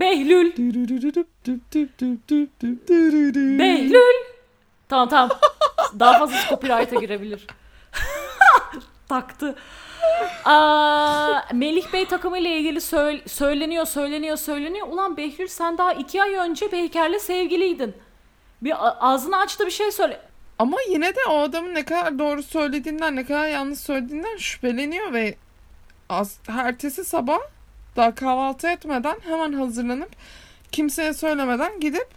Behlül 0.00 0.52
Behlül. 3.58 4.24
Tamam 4.88 5.08
tamam. 5.08 5.30
Daha 5.98 6.18
fazla 6.18 6.36
copyright'a 6.50 7.00
girebilir. 7.00 7.46
Taktı. 9.08 9.54
Aa, 10.44 11.40
Melih 11.52 11.92
Bey 11.92 12.06
takımı 12.08 12.38
ile 12.38 12.56
ilgili 12.56 12.80
söyle- 12.80 13.28
söyleniyor, 13.28 13.84
söyleniyor, 13.86 14.36
söyleniyor. 14.36 14.86
Ulan 14.88 15.16
Behlül 15.16 15.46
sen 15.48 15.78
daha 15.78 15.92
iki 15.92 16.22
ay 16.22 16.34
önce 16.34 16.72
Beyker'le 16.72 17.18
sevgiliydin. 17.18 17.94
Bir 18.62 18.74
ağzını 19.00 19.36
aç 19.36 19.60
da 19.60 19.66
bir 19.66 19.70
şey 19.70 19.92
söyle. 19.92 20.20
Ama 20.58 20.76
yine 20.90 21.14
de 21.16 21.20
o 21.30 21.38
adamın 21.38 21.74
ne 21.74 21.84
kadar 21.84 22.18
doğru 22.18 22.42
söylediğinden, 22.42 23.16
ne 23.16 23.24
kadar 23.26 23.46
yanlış 23.48 23.78
söylediğinden 23.78 24.36
şüpheleniyor 24.36 25.12
ve 25.12 25.34
az, 26.08 26.38
ertesi 26.48 27.04
sabah 27.04 27.38
daha 27.96 28.14
kahvaltı 28.14 28.68
etmeden 28.68 29.16
hemen 29.24 29.52
hazırlanıp 29.52 30.10
kimseye 30.72 31.14
söylemeden 31.14 31.80
gidip 31.80 32.08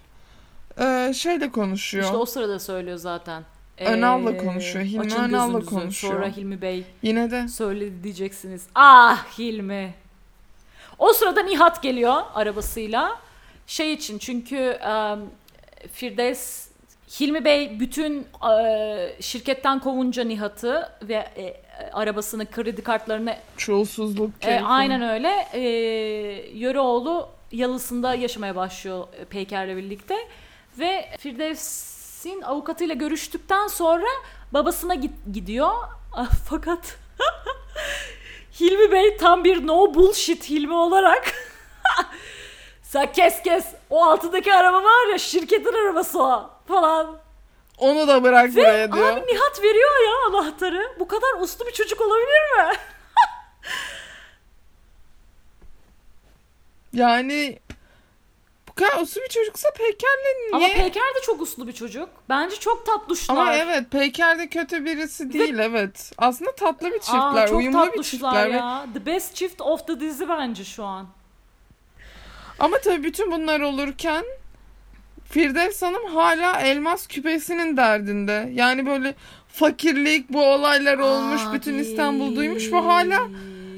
e, 0.79 1.13
şeyle 1.15 1.51
konuşuyor. 1.51 2.03
İşte 2.03 2.17
o 2.17 2.25
sırada 2.25 2.59
söylüyor 2.59 2.97
zaten. 2.97 3.43
Önal'la 3.85 4.31
Ee, 4.31 4.37
konuşuyor, 4.37 4.85
Hilmi 4.85 5.05
açın 5.05 5.19
Önal'la 5.19 5.59
gözünüzü. 5.59 5.75
konuşuyor. 5.75 6.13
Sonra 6.13 6.27
Hilmi 6.27 6.61
Bey 6.61 6.83
Yine 7.03 7.31
de 7.31 7.47
söyledi 7.47 8.03
diyeceksiniz. 8.03 8.65
Ah 8.75 9.37
Hilmi. 9.39 9.93
O 10.99 11.13
sırada 11.13 11.41
Nihat 11.43 11.83
geliyor 11.83 12.21
arabasıyla. 12.35 13.19
Şey 13.67 13.93
için 13.93 14.17
çünkü 14.17 14.55
e, 14.57 15.15
Firdevs 15.93 16.67
Hilmi 17.19 17.45
Bey 17.45 17.79
bütün 17.79 18.27
e, 18.51 19.15
şirketten 19.21 19.79
kovunca 19.79 20.23
Nihat'ı 20.23 20.89
ve 21.01 21.13
e, 21.37 21.61
arabasını 21.93 22.45
kredi 22.51 22.81
kartlarını 22.83 23.35
çoğulsuzluk 23.57 24.29
e, 24.35 24.39
keyfi. 24.39 24.63
aynen 24.65 25.01
öyle 25.01 25.29
e, 25.53 25.61
Yöreoğlu 26.57 27.29
yalısında 27.51 28.15
yaşamaya 28.15 28.55
başlıyor 28.55 29.07
Peyker'le 29.29 29.77
birlikte 29.77 30.15
ve 30.79 31.09
Firdevs'in 32.21 32.41
avukatıyla 32.41 32.95
görüştükten 32.95 33.67
sonra 33.67 34.07
babasına 34.53 34.95
git- 34.95 35.33
gidiyor 35.33 35.71
Ah, 36.15 36.29
fakat 36.49 36.97
Hilmi 38.59 38.91
Bey 38.91 39.17
tam 39.17 39.43
bir 39.43 39.67
no 39.67 39.93
bullshit 39.93 40.49
Hilmi 40.49 40.73
olarak 40.73 41.33
sen 42.83 43.11
kes 43.11 43.41
kes 43.43 43.65
o 43.89 44.05
altındaki 44.05 44.53
araba 44.53 44.83
var 44.83 45.11
ya 45.11 45.17
şirketin 45.17 45.73
arabası 45.73 46.23
o 46.23 46.49
falan 46.67 47.17
Onu 47.77 48.07
da 48.07 48.23
bırak 48.23 48.55
buraya 48.55 48.93
diyor. 48.93 49.07
Abi 49.11 49.21
Nihat 49.27 49.61
veriyor 49.63 50.05
ya 50.05 50.27
anahtarı. 50.29 50.95
Bu 50.99 51.07
kadar 51.07 51.41
uslu 51.41 51.67
bir 51.67 51.71
çocuk 51.71 52.01
olabilir 52.01 52.57
mi? 52.57 52.73
Yani 56.93 57.59
bu 58.71 58.75
kadar 58.75 59.01
uslu 59.01 59.21
bir 59.21 59.27
çocuksa 59.27 59.69
Peyker'le 59.77 60.53
Ama 60.53 60.65
niye? 60.67 60.77
Peyker 60.77 61.03
de 61.03 61.21
çok 61.25 61.41
uslu 61.41 61.67
bir 61.67 61.73
çocuk. 61.73 62.09
Bence 62.29 62.55
çok 62.55 62.85
tatlışlar. 62.85 63.35
Ama 63.35 63.53
evet 63.53 63.91
Peyker 63.91 64.39
de 64.39 64.47
kötü 64.47 64.85
birisi 64.85 65.33
değil 65.33 65.59
evet. 65.59 66.11
Aslında 66.17 66.51
tatlı 66.51 66.87
bir 66.91 66.97
Aa, 66.97 66.99
çiftler, 66.99 67.47
çok 67.47 67.59
uyumlu 67.59 67.93
bir 67.93 68.03
çiftler. 68.03 68.49
ve- 68.51 68.55
ya. 68.55 68.85
The 68.93 69.05
best 69.05 69.35
çift 69.35 69.61
of 69.61 69.87
the 69.87 69.99
dizi 69.99 70.29
bence 70.29 70.63
şu 70.63 70.83
an. 70.83 71.07
Ama 72.59 72.77
tabii 72.77 73.03
bütün 73.03 73.31
bunlar 73.31 73.59
olurken 73.59 74.25
Firdevs 75.29 75.81
Hanım 75.81 76.05
hala 76.05 76.61
elmas 76.61 77.07
küpesinin 77.07 77.77
derdinde. 77.77 78.49
Yani 78.53 78.85
böyle 78.85 79.15
fakirlik, 79.47 80.29
bu 80.29 80.45
olaylar 80.45 80.97
olmuş, 80.97 81.41
bütün 81.53 81.77
İstanbul 81.77 82.35
duymuş 82.35 82.71
ve 82.71 82.79
hala 82.79 83.27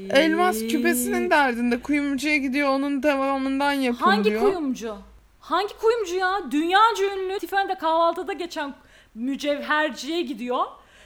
elmas 0.10 0.60
küpesinin 0.60 1.30
derdinde. 1.30 1.82
Kuyumcuya 1.82 2.38
gidiyor, 2.38 2.70
onun 2.70 3.04
devamından 3.04 3.72
yapın 3.74 4.00
Hangi 4.06 4.39
kuyumcu? 4.39 4.96
Hangi 5.39 5.78
kuyumcu 5.78 6.16
ya? 6.16 6.39
Dünyaca 6.52 7.06
ünlü 7.18 7.39
Tiffany'de 7.39 7.76
kahvaltıda 7.76 8.34
geçen 8.34 8.74
mücevherciye 9.16 10.22
gidiyor. 10.22 10.66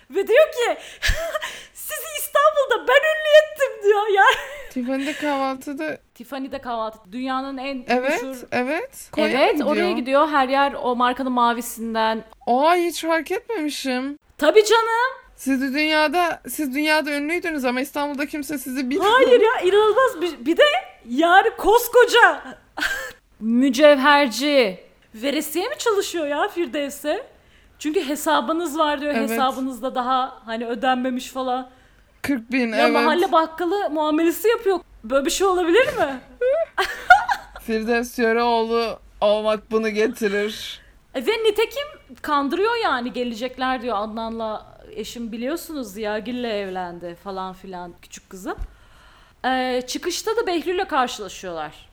Ve 0.10 0.28
diyor 0.28 0.46
ki 0.52 0.82
sizi 1.74 2.08
İstanbul'da 2.20 2.88
ben 2.88 2.94
ünlü 2.94 3.38
ettim 3.44 3.84
diyor 3.84 4.08
ya. 4.16 4.24
Tiffany'de 4.72 5.14
kahvaltıda 5.14 5.98
Tiffany'de 6.16 6.60
kahvaltı. 6.62 7.12
Dünyanın 7.12 7.58
en 7.58 7.84
evet 7.88 8.24
meşhur... 8.24 8.48
evet. 8.52 9.10
Konya 9.12 9.28
Evet 9.28 9.52
gidiyor? 9.52 9.70
oraya 9.70 9.92
gidiyor. 9.92 10.28
Her 10.28 10.50
yer 10.50 10.74
o 10.82 10.96
markanın 10.96 11.32
mavisinden. 11.32 12.24
Aa 12.48 12.76
hiç 12.76 13.02
fark 13.02 13.32
etmemişim. 13.32 14.20
Tabii 14.38 14.66
canım. 14.66 15.27
Siz 15.38 15.62
de 15.62 15.74
dünyada 15.74 16.42
siz 16.50 16.76
dünyada 16.76 17.12
ünlüydünüz 17.12 17.66
ama 17.66 17.82
İstanbul'da 17.82 18.26
kimse 18.26 18.58
sizi 18.58 18.90
bilmiyor. 18.90 19.12
Hayır 19.12 19.42
ya 19.42 19.62
inanılmaz 19.64 20.22
bir, 20.22 20.46
bir 20.46 20.58
de 20.58 20.64
yani 21.10 21.50
koskoca 21.58 22.44
mücevherci 23.40 24.80
veresiye 25.16 25.70
mi 25.70 25.78
çalışıyor 25.78 26.28
ya 26.28 26.48
Firdevs'e? 26.48 27.28
Çünkü 27.80 28.08
hesabınız 28.08 28.78
var 28.78 29.02
diyor. 29.02 29.14
Evet. 29.16 29.30
Hesabınızda 29.30 29.96
daha 29.96 30.42
hani 30.46 30.66
ödenmemiş 30.68 31.28
falan. 31.30 31.70
40 32.22 32.52
bin 32.52 32.72
Ya 32.72 32.78
evet. 32.78 32.94
mahalle 32.94 33.32
bakkalı 33.32 33.90
muamelesi 33.90 34.48
yapıyor. 34.48 34.80
Böyle 35.04 35.26
bir 35.26 35.32
şey 35.32 35.48
olabilir 35.48 35.86
mi? 35.86 36.20
Firdevs 37.62 38.20
Yöreoğlu 38.20 39.00
olmak 39.22 39.72
bunu 39.72 39.90
getirir. 39.90 40.82
E 41.16 41.26
ve 41.26 41.32
nitekim 41.32 41.88
kandırıyor 42.22 42.76
yani 42.84 43.14
gelecekler 43.14 43.82
diyor 43.82 43.96
Adnan'la 44.00 44.77
eşim 44.92 45.32
biliyorsunuz 45.32 45.94
Ziyagil'le 45.94 46.44
evlendi 46.44 47.16
falan 47.24 47.54
filan 47.54 47.94
küçük 48.02 48.30
kızım. 48.30 48.58
Ee, 49.46 49.82
çıkışta 49.88 50.32
da 50.38 50.48
Behlül'le 50.48 50.86
karşılaşıyorlar. 50.86 51.90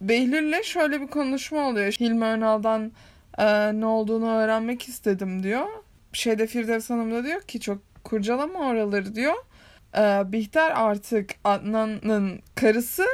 Behlül'le 0.00 0.62
şöyle 0.62 1.00
bir 1.00 1.06
konuşma 1.06 1.68
oluyor. 1.68 1.92
Hilmi 1.92 2.24
Önal'dan 2.24 2.92
e, 3.38 3.80
ne 3.80 3.86
olduğunu 3.86 4.30
öğrenmek 4.30 4.88
istedim 4.88 5.42
diyor. 5.42 5.66
Şeyde 6.12 6.46
Firdevs 6.46 6.90
Hanım 6.90 7.12
da 7.12 7.24
diyor 7.24 7.40
ki 7.40 7.60
çok 7.60 7.78
kurcalama 8.04 8.58
oraları 8.58 9.14
diyor. 9.14 9.34
E, 9.96 10.32
Bihter 10.32 10.70
artık 10.70 11.30
Adnan'ın 11.44 12.40
karısı 12.54 13.06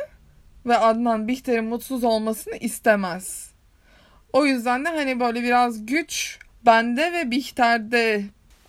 ve 0.66 0.76
Adnan 0.76 1.28
Bihter'in 1.28 1.64
mutsuz 1.64 2.04
olmasını 2.04 2.56
istemez. 2.56 3.50
O 4.32 4.46
yüzden 4.46 4.84
de 4.84 4.88
hani 4.88 5.20
böyle 5.20 5.42
biraz 5.42 5.86
güç 5.86 6.38
bende 6.66 7.12
ve 7.12 7.30
Bihter'de. 7.30 8.24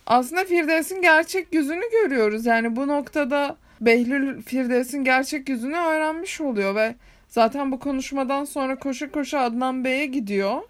Aslında 0.08 0.44
Firdevs'in 0.44 1.02
gerçek 1.02 1.54
yüzünü 1.54 1.90
görüyoruz. 1.90 2.46
Yani 2.46 2.76
bu 2.76 2.88
noktada 2.88 3.56
Behlül 3.80 4.42
Firdevs'in 4.42 5.04
gerçek 5.04 5.48
yüzünü 5.48 5.76
öğrenmiş 5.76 6.40
oluyor 6.40 6.74
ve 6.74 6.94
zaten 7.28 7.72
bu 7.72 7.78
konuşmadan 7.78 8.44
sonra 8.44 8.78
koşa 8.78 9.10
koşa 9.10 9.40
Adnan 9.40 9.84
Bey'e 9.84 10.06
gidiyor. 10.06 10.62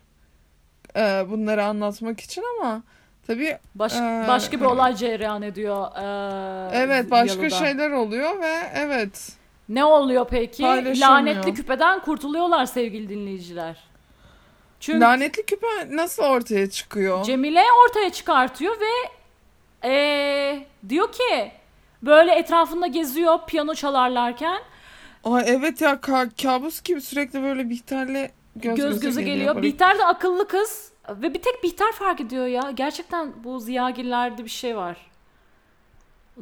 Ee, 0.97 1.25
bunları 1.31 1.65
anlatmak 1.65 2.21
için 2.21 2.43
ama 2.59 2.83
tabii 3.27 3.59
Baş, 3.75 3.95
Ee, 3.97 4.25
başka 4.29 4.61
bir 4.61 4.65
olay 4.65 4.95
cereyan 4.97 5.43
ediyor. 5.43 5.87
ee, 5.97 6.71
evet 6.79 7.11
başka 7.11 7.43
Yalı'da. 7.43 7.57
şeyler 7.57 7.91
oluyor 7.91 8.41
ve 8.41 8.55
evet 8.75 9.33
Ne 9.69 9.85
oluyor 9.85 10.27
peki? 10.31 10.63
Lanetli 11.01 11.55
küpeden 11.55 12.01
kurtuluyorlar 12.01 12.67
sevgili 12.67 13.09
dinleyiciler. 13.09 13.77
Çünkü 14.81 15.01
lanetli 15.01 15.47
küpe 15.47 15.67
nasıl 15.91 16.23
ortaya 16.23 16.71
çıkıyor? 16.71 17.25
Cemile 17.25 17.63
ortaya 17.87 18.11
çıkartıyor 18.13 18.81
ve 18.81 19.18
ee, 19.85 20.67
diyor 20.89 21.13
ki 21.13 21.53
böyle 22.03 22.35
etrafında 22.35 22.87
geziyor 22.87 23.39
piyano 23.47 23.75
çalarlarken 23.75 24.63
Ay 25.25 25.45
evet 25.47 25.81
ya 25.81 25.93
ka- 25.93 26.43
kabus 26.43 26.83
gibi 26.83 27.01
sürekli 27.01 27.43
böyle 27.43 27.71
Bihter'le 27.71 28.31
göz, 28.57 28.77
göz, 28.77 29.01
göze 29.01 29.23
geliyor. 29.23 29.55
böyle. 29.55 29.67
Bihter 29.67 29.99
de 29.99 30.05
akıllı 30.05 30.49
kız 30.49 30.93
ve 31.09 31.35
bir 31.35 31.43
tek 31.43 31.63
Bihter 31.63 31.93
fark 31.93 32.21
ediyor 32.21 32.47
ya. 32.47 32.71
Gerçekten 32.75 33.45
bu 33.45 33.61
Ziyagillerde 33.61 34.45
bir 34.45 34.51
şey 34.51 34.77
var. 34.77 34.97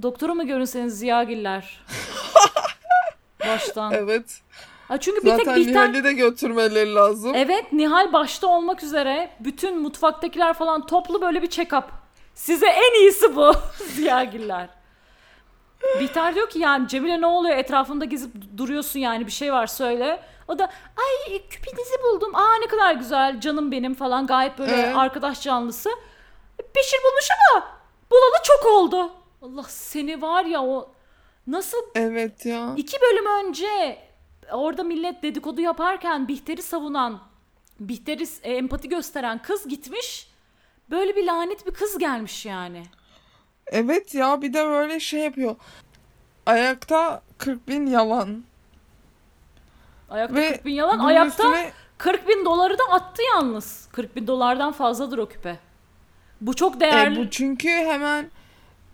Doktora 0.02 0.34
mı 0.34 0.46
görünseniz 0.46 0.98
Ziyagiller? 0.98 1.84
Baştan. 3.46 3.92
Evet. 3.92 4.40
Ha 4.88 5.00
çünkü 5.00 5.24
bir 5.24 5.30
tek 5.30 5.56
Bihter 5.56 5.72
Nihal'i 5.72 6.04
de 6.04 6.12
götürmeleri 6.12 6.94
lazım. 6.94 7.32
Evet 7.34 7.72
Nihal 7.72 8.12
başta 8.12 8.46
olmak 8.46 8.82
üzere 8.82 9.30
bütün 9.40 9.78
mutfaktakiler 9.78 10.52
falan 10.54 10.86
toplu 10.86 11.20
böyle 11.20 11.42
bir 11.42 11.48
check-up. 11.48 11.84
Size 12.36 12.66
en 12.66 13.00
iyisi 13.00 13.36
bu 13.36 13.52
Ziyagiller. 13.94 14.68
Bihter 16.00 16.34
diyor 16.34 16.50
ki 16.50 16.58
yani 16.58 16.88
Cemile 16.88 17.20
ne 17.20 17.26
oluyor 17.26 17.56
etrafında 17.56 18.04
gezip 18.04 18.32
duruyorsun 18.56 19.00
yani 19.00 19.26
bir 19.26 19.32
şey 19.32 19.52
var 19.52 19.66
söyle. 19.66 20.20
O 20.48 20.58
da 20.58 20.64
ay 20.96 21.38
küpinizi 21.50 21.94
buldum. 22.02 22.34
Aa 22.34 22.54
ne 22.60 22.66
kadar 22.66 22.94
güzel 22.94 23.40
canım 23.40 23.72
benim 23.72 23.94
falan 23.94 24.26
gayet 24.26 24.58
böyle 24.58 24.72
Evet. 24.72 24.96
arkadaş 24.96 25.42
canlısı. 25.42 25.90
Beşir 26.76 26.98
bulmuş 27.04 27.28
ama 27.54 27.66
bulalı 28.10 28.42
çok 28.44 28.66
oldu. 28.72 29.12
Allah 29.42 29.62
seni 29.68 30.22
var 30.22 30.44
ya 30.44 30.62
o 30.62 30.90
nasıl 31.46 31.78
Evet 31.94 32.46
ya. 32.46 32.72
İki 32.76 32.96
bölüm 33.00 33.26
önce 33.26 33.98
orada 34.52 34.82
millet 34.84 35.22
dedikodu 35.22 35.60
yaparken 35.60 36.28
Bihter'i 36.28 36.62
savunan, 36.62 37.20
Bihter'i 37.80 38.24
e, 38.42 38.52
empati 38.54 38.88
gösteren 38.88 39.42
kız 39.42 39.68
gitmiş. 39.68 40.28
Böyle 40.90 41.16
bir 41.16 41.24
lanet 41.26 41.66
bir 41.66 41.70
kız 41.72 41.98
gelmiş 41.98 42.46
yani. 42.46 42.82
Evet 43.66 44.14
ya 44.14 44.42
bir 44.42 44.52
de 44.52 44.64
böyle 44.66 45.00
şey 45.00 45.20
yapıyor. 45.20 45.56
Ayakta 46.46 47.22
40 47.38 47.68
bin 47.68 47.86
yalan. 47.86 48.44
Ayakta 50.10 50.34
Ve 50.36 50.52
40 50.52 50.64
bin 50.64 50.74
yalan. 50.74 50.98
bunun 50.98 51.08
Ayakta 51.08 51.42
üstüne- 51.44 51.72
40 51.98 52.28
bin 52.28 52.44
doları 52.44 52.78
da 52.78 52.82
attı 52.90 53.22
yalnız. 53.34 53.88
40 53.92 54.16
bin 54.16 54.26
dolardan 54.26 54.72
fazladır 54.72 55.18
o 55.18 55.28
küpe. 55.28 55.58
Bu 56.40 56.54
çok 56.56 56.76
E, 56.76 56.80
değerli. 56.80 57.16
bu 57.18 57.30
çünkü 57.30 57.68
hemen 57.68 58.30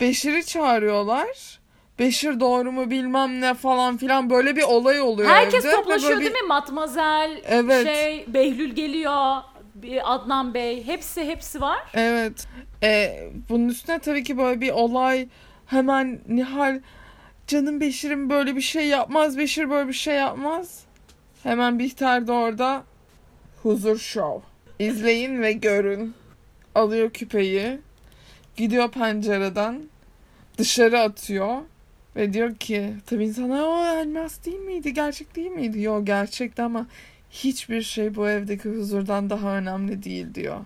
Beşir'i 0.00 0.46
çağırıyorlar. 0.46 1.61
Beşir 1.98 2.40
doğru 2.40 2.72
mu 2.72 2.90
bilmem 2.90 3.40
ne 3.40 3.55
falan 3.55 3.96
filan 3.96 4.31
böyle 4.31 4.57
bir 4.57 4.62
olay 4.62 5.00
oluyor 5.00 5.28
Herkes 5.31 5.64
evde. 5.64 5.72
Ve 5.72 5.76
toplaşıyor 5.76 6.12
böyle 6.12 6.20
bir- 6.26 6.35
değil 6.35 6.42
mi? 6.44 6.48
Matmazel, 6.48 7.42
Evet. 7.44 7.87
şey, 7.87 8.24
Behlül 8.35 8.70
geliyor, 8.70 9.37
Adnan 10.05 10.55
Bey. 10.55 10.87
Hepsi 10.87 11.25
hepsi 11.25 11.61
var. 11.61 11.79
Evet. 11.95 12.47
E, 12.83 13.23
bunun 13.49 13.68
üstüne 13.68 13.99
tabii 13.99 14.25
ki 14.25 14.38
böyle 14.38 14.61
bir 14.61 14.71
olay 14.71 15.29
hemen 15.66 16.21
Nihal 16.29 16.81
canım 17.47 17.81
Beşir'im 17.81 18.31
böyle 18.31 18.57
bir 18.57 18.61
şey 18.61 18.87
yapmaz. 18.87 19.38
Beşir 19.38 19.71
böyle 19.71 19.88
bir 19.88 19.92
şey 19.92 20.14
yapmaz. 20.14 20.81
Hemen 21.42 21.79
Bihter 21.79 22.27
de 22.27 22.33
orada 22.33 22.85
huzur 23.62 23.99
show. 23.99 24.47
İzleyin 24.79 25.42
ve 25.42 25.53
görün. 25.53 26.14
Alıyor 26.75 27.11
küpeyi. 27.11 27.79
Gidiyor 28.57 28.90
pencereden. 28.90 29.83
Dışarı 30.59 31.01
atıyor. 31.01 31.59
Ve 32.16 32.33
diyor 32.33 32.55
ki 32.57 32.95
tabii 33.07 33.25
insana 33.25 33.64
o 33.64 33.85
elmas 33.85 34.45
değil 34.45 34.59
miydi? 34.59 34.95
Gerçek 34.95 35.37
değil 35.37 35.51
miydi? 35.51 35.83
Yok 35.83 36.07
gerçekti 36.07 36.62
ama 36.62 36.87
hiçbir 37.33 37.83
şey 37.83 38.14
bu 38.14 38.29
evdeki 38.29 38.68
huzurdan 38.68 39.31
daha 39.31 39.57
önemli 39.57 40.03
değil 40.03 40.35
diyor. 40.35 40.61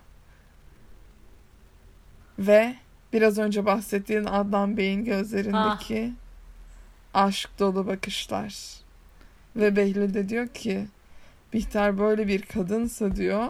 Ve 2.39 2.75
biraz 3.13 3.39
önce 3.39 3.67
bahsettiğin 3.67 4.25
Adnan 4.25 4.77
Bey'in 4.77 5.05
gözlerindeki 5.05 6.13
aşk 7.15 7.51
dolu 7.59 7.87
bakışlar. 7.87 8.55
Ve 9.57 9.77
Behlül 9.77 10.15
de 10.15 10.29
diyor 10.29 10.49
ki 10.49 10.87
Bihter 11.53 11.99
böyle 11.99 12.29
bir 12.29 12.43
kadınsa 12.43 13.17
diyor 13.17 13.47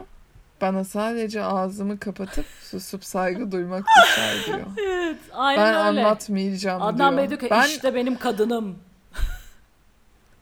bana 0.61 0.85
sadece 0.85 1.42
ağzımı 1.44 1.98
kapatıp 1.98 2.46
susup 2.62 3.05
saygı 3.05 3.52
duymak 3.52 3.85
düşer 4.02 4.46
diyor. 4.46 4.66
Evet, 4.88 5.18
aynen 5.35 5.64
Ben 5.64 5.68
öyle. 5.87 6.00
anlatmayacağım 6.05 6.83
Adnan 6.83 7.12
diyor. 7.12 7.22
Bey 7.22 7.29
diyor 7.29 7.40
ki 7.40 7.48
ben 7.50 7.68
işte 7.68 7.94
benim 7.94 8.18
kadınım. 8.18 8.79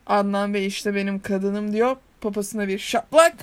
Adnan 0.06 0.54
Bey 0.54 0.66
işte 0.66 0.94
benim 0.94 1.20
kadınım 1.20 1.72
diyor. 1.72 1.96
Poposuna 2.28 2.68
bir 2.68 2.78
şaplak. 2.78 3.34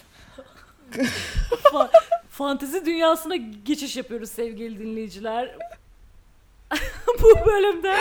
Fa- 1.64 1.90
fantezi 2.30 2.86
dünyasına 2.86 3.36
geçiş 3.36 3.98
yapıyoruz 3.98 4.30
sevgili 4.32 4.80
dinleyiciler. 4.80 5.56
Bu 7.22 7.46
bölümde. 7.46 7.96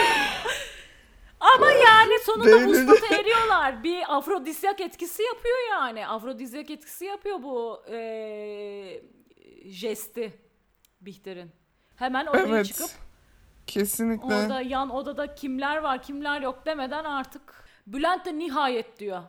Ama 1.41 1.71
yani 1.71 2.13
sonunda 2.27 2.67
vuslata 2.67 3.15
eriyorlar. 3.15 3.85
Bir 3.85 4.17
afrodisyak 4.17 4.81
etkisi 4.81 5.23
yapıyor 5.23 5.57
yani. 5.71 6.07
Afrodisyak 6.07 6.71
etkisi 6.71 7.05
yapıyor 7.05 7.43
bu 7.43 7.83
eee, 7.91 9.03
jesti 9.67 10.33
Bihter'in. 11.01 11.51
Hemen 11.97 12.27
odaya 12.27 12.47
Evet. 12.47 12.67
çıkıp 12.67 12.91
Kesinlikle. 13.67 14.35
orada 14.35 14.61
yan 14.61 14.91
odada 14.91 15.35
kimler 15.35 15.77
var 15.77 16.03
kimler 16.03 16.41
yok 16.41 16.67
demeden 16.67 17.05
artık 17.05 17.65
Bülent 17.87 18.25
de 18.27 18.39
nihayet 18.39 18.99
diyor. 18.99 19.23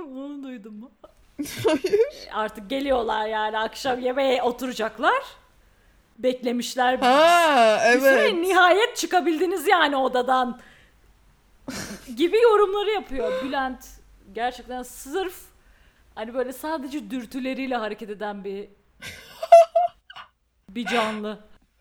Onu 0.16 0.42
duydun 0.42 0.74
mu? 0.74 0.90
Hayır. 1.64 2.00
Artık 2.32 2.70
geliyorlar 2.70 3.26
yani 3.26 3.58
akşam 3.58 4.00
yemeğe 4.00 4.42
oturacaklar. 4.42 5.22
Beklemişler. 6.18 6.98
Ha 6.98 7.80
Bir 7.94 8.00
süre 8.00 8.10
evet. 8.10 8.34
nihayet 8.34 8.96
çıkabildiniz 8.96 9.66
yani 9.66 9.96
odadan. 9.96 10.60
gibi 12.16 12.36
yorumları 12.40 12.90
yapıyor 12.90 13.44
Bülent. 13.44 13.86
Gerçekten 14.32 14.82
sırf 14.82 15.34
hani 16.14 16.34
böyle 16.34 16.52
sadece 16.52 17.10
dürtüleriyle 17.10 17.76
hareket 17.76 18.10
eden 18.10 18.44
bir 18.44 18.68
bir 20.70 20.86
canlı. 20.86 21.38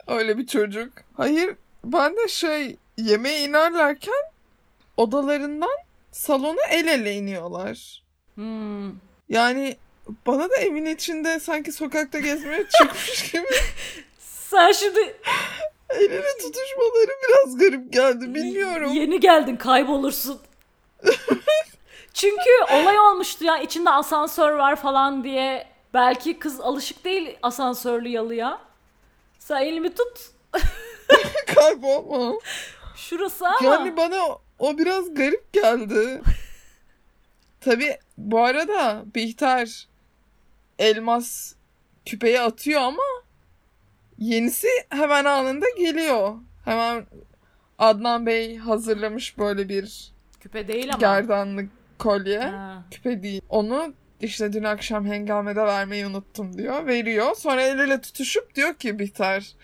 Öyle 0.07 0.37
bir 0.37 0.47
çocuk. 0.47 0.93
Hayır 1.17 1.55
ben 1.83 2.17
de 2.17 2.27
şey 2.27 2.77
yemeğe 2.97 3.43
inerlerken 3.43 4.23
odalarından 4.97 5.77
salona 6.11 6.61
el 6.69 6.87
ele 6.87 7.13
iniyorlar. 7.13 8.03
Hmm. 8.39 8.91
Yani 9.29 9.77
bana 10.27 10.49
da 10.49 10.55
evin 10.55 10.85
içinde 10.85 11.39
sanki 11.39 11.71
sokakta 11.71 12.19
gezmeye 12.19 12.65
çıkmış 12.79 13.31
gibi 13.31 13.47
Sen 14.19 14.71
şimdi 14.71 14.99
el 15.89 16.01
ele 16.01 16.37
tutuşmaları 16.41 17.11
biraz 17.27 17.57
garip 17.57 17.93
geldi. 17.93 18.35
Bilmiyorum. 18.35 18.91
yeni 18.93 19.19
geldin 19.19 19.55
kaybolursun. 19.55 20.39
Çünkü 22.13 22.49
olay 22.73 22.99
olmuştu 22.99 23.45
ya 23.45 23.57
içinde 23.57 23.89
asansör 23.89 24.51
var 24.51 24.75
falan 24.75 25.23
diye. 25.23 25.67
Belki 25.93 26.39
kız 26.39 26.59
alışık 26.59 27.05
değil 27.05 27.37
asansörlü 27.41 28.09
yalıya. 28.09 28.61
Sen 29.39 29.61
elimi 29.61 29.95
tut. 29.95 30.19
Kaybolma. 31.55 32.39
Şurası 32.95 33.47
ama. 33.47 33.73
Yani 33.73 33.97
bana 33.97 34.25
o, 34.25 34.41
o 34.59 34.77
biraz 34.77 35.13
garip 35.13 35.53
geldi. 35.53 36.21
Tabi 37.61 37.97
bu 38.17 38.43
arada 38.43 39.05
Bihter 39.15 39.87
elmas 40.79 41.53
küpeyi 42.05 42.41
atıyor 42.41 42.81
ama 42.81 43.03
yenisi 44.17 44.67
hemen 44.89 45.25
anında 45.25 45.65
geliyor. 45.77 46.35
Hemen 46.65 47.05
Adnan 47.79 48.25
Bey 48.25 48.57
hazırlamış 48.57 49.37
böyle 49.37 49.69
bir 49.69 50.11
Küpe 50.39 50.67
değil 50.67 50.89
ama. 50.93 50.99
gerdanlık 50.99 51.69
kolye. 51.99 52.39
Ha. 52.39 52.83
Küpe 52.91 53.23
değil. 53.23 53.41
Onu 53.49 53.93
işte 54.21 54.53
dün 54.53 54.63
akşam 54.63 55.05
hengamede 55.05 55.61
vermeyi 55.61 56.07
unuttum 56.07 56.57
diyor. 56.57 56.87
Veriyor. 56.87 57.35
Sonra 57.35 57.61
el 57.61 57.79
ele 57.79 58.01
tutuşup 58.01 58.55
diyor 58.55 58.73
ki 58.73 58.99
Bihter 58.99 59.55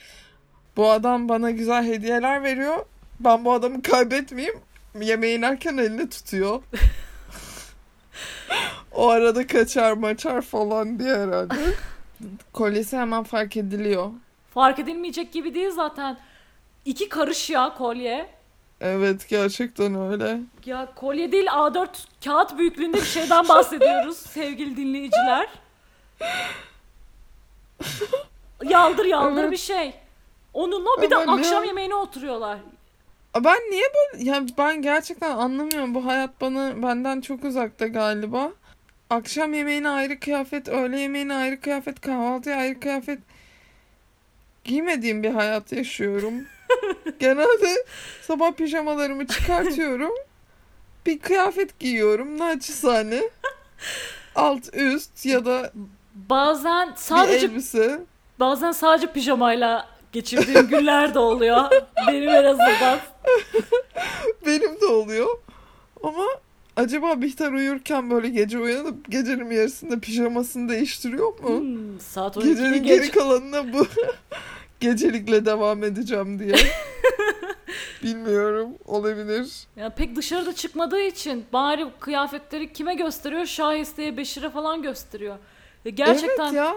bu 0.77 0.89
adam 0.91 1.29
bana 1.29 1.51
güzel 1.51 1.85
hediyeler 1.85 2.43
veriyor. 2.43 2.85
Ben 3.19 3.45
bu 3.45 3.53
adamı 3.53 3.81
kaybetmeyeyim. 3.81 4.59
Yemeği 5.01 5.37
inerken 5.37 5.77
elini 5.77 6.09
tutuyor. 6.09 6.63
o 8.91 9.09
arada 9.09 9.47
kaçar 9.47 9.93
maçar 9.93 10.41
falan 10.41 10.99
diye 10.99 11.15
herhalde. 11.17 11.53
Kolyesi 12.53 12.97
hemen 12.97 13.23
fark 13.23 13.57
ediliyor. 13.57 14.09
Fark 14.53 14.79
edilmeyecek 14.79 15.33
gibi 15.33 15.53
değil 15.53 15.71
zaten. 15.71 16.17
İki 16.85 17.09
karış 17.09 17.49
ya 17.49 17.73
kolye. 17.77 18.29
Evet 18.81 19.29
gerçekten 19.29 20.11
öyle. 20.11 20.39
Ya 20.65 20.87
kolye 20.95 21.31
değil 21.31 21.45
A4 21.47 21.87
kağıt 22.25 22.57
büyüklüğünde 22.57 22.97
bir 22.97 23.01
şeyden 23.05 23.47
bahsediyoruz 23.49 24.17
sevgili 24.29 24.77
dinleyiciler. 24.77 25.47
Yaldır 28.63 29.05
yaldır 29.05 29.41
Evet. 29.41 29.51
bir 29.51 29.57
şey. 29.57 29.93
Onunla 30.53 31.01
bir 31.01 31.09
de 31.09 31.15
Ama 31.15 31.35
ne- 31.35 31.41
akşam 31.41 31.63
yemeğine 31.63 31.95
oturuyorlar. 31.95 32.57
Ben 33.43 33.57
niye 33.71 33.83
böyle 33.95 34.23
yani 34.29 34.49
ben 34.57 34.81
gerçekten 34.81 35.31
anlamıyorum 35.31 35.95
bu 35.95 36.05
hayat 36.05 36.41
bana 36.41 36.83
benden 36.83 37.21
çok 37.21 37.43
uzakta 37.43 37.87
galiba. 37.87 38.51
Akşam 39.09 39.53
yemeğine 39.53 39.89
ayrı 39.89 40.19
kıyafet, 40.19 40.69
öğle 40.69 40.99
yemeğine 40.99 41.33
ayrı 41.35 41.61
kıyafet, 41.61 42.01
kahvaltıya 42.01 42.57
ayrı 42.57 42.79
kıyafet 42.79 43.19
giymediğim 44.63 45.23
bir 45.23 45.29
hayat 45.31 45.71
yaşıyorum. 45.71 46.33
Genelde 47.19 47.85
sabah 48.21 48.51
pijamalarımı 48.51 49.27
çıkartıyorum. 49.27 50.11
Bir 51.05 51.19
kıyafet 51.19 51.79
giyiyorum 51.79 52.37
naçizane. 52.37 53.21
Alt 54.35 54.73
üst 54.73 55.25
ya 55.25 55.45
da 55.45 55.71
Bazen 56.15 56.89
bir 56.91 56.95
sadece 56.95 57.45
elbise. 57.45 57.99
bazen 58.39 58.71
sadece 58.71 59.07
pijamayla 59.13 59.87
geçirdiğim 60.11 60.67
günler 60.67 61.13
de 61.13 61.19
oluyor. 61.19 61.71
Benim 62.07 62.29
en 62.29 62.43
azından. 62.43 62.99
Benim 64.45 64.81
de 64.81 64.85
oluyor. 64.85 65.37
Ama 66.03 66.25
acaba 66.75 67.21
Bihter 67.21 67.51
uyurken 67.51 68.09
böyle 68.11 68.29
gece 68.29 68.59
uyanıp 68.59 69.11
gecenin 69.11 69.51
yarısında 69.51 69.99
pijamasını 69.99 70.69
değiştiriyor 70.69 71.39
mu? 71.39 71.59
Hmm, 71.59 71.99
saat 71.99 72.37
12'yi 72.37 72.49
Gecenin 72.49 72.83
geç. 72.83 73.01
geri 73.01 73.11
kalanına 73.11 73.73
bu 73.73 73.87
gecelikle 74.79 75.45
devam 75.45 75.83
edeceğim 75.83 76.39
diye. 76.39 76.55
Bilmiyorum. 78.03 78.69
Olabilir. 78.85 79.53
Ya 79.75 79.89
pek 79.89 80.15
dışarıda 80.15 80.55
çıkmadığı 80.55 81.01
için 81.01 81.45
bari 81.53 81.85
kıyafetleri 81.99 82.73
kime 82.73 82.95
gösteriyor? 82.95 83.45
Şahiste'ye, 83.45 84.17
Beşir'e 84.17 84.49
falan 84.49 84.81
gösteriyor. 84.81 85.37
Ya 85.85 85.91
gerçekten 85.91 86.45
Evet 86.45 86.53
ya. 86.53 86.75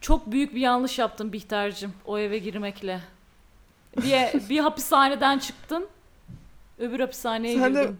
çok 0.00 0.30
büyük 0.32 0.54
bir 0.54 0.60
yanlış 0.60 0.98
yaptın 0.98 1.32
Bihter'cim 1.32 1.92
o 2.06 2.18
eve 2.18 2.38
girmekle. 2.38 3.00
Bir, 4.02 4.48
bir 4.48 4.58
hapishaneden 4.58 5.38
çıktın, 5.38 5.86
öbür 6.78 7.00
hapishaneye 7.00 7.58
Sen 7.58 7.74
de- 7.74 7.82
girdin. 7.82 7.96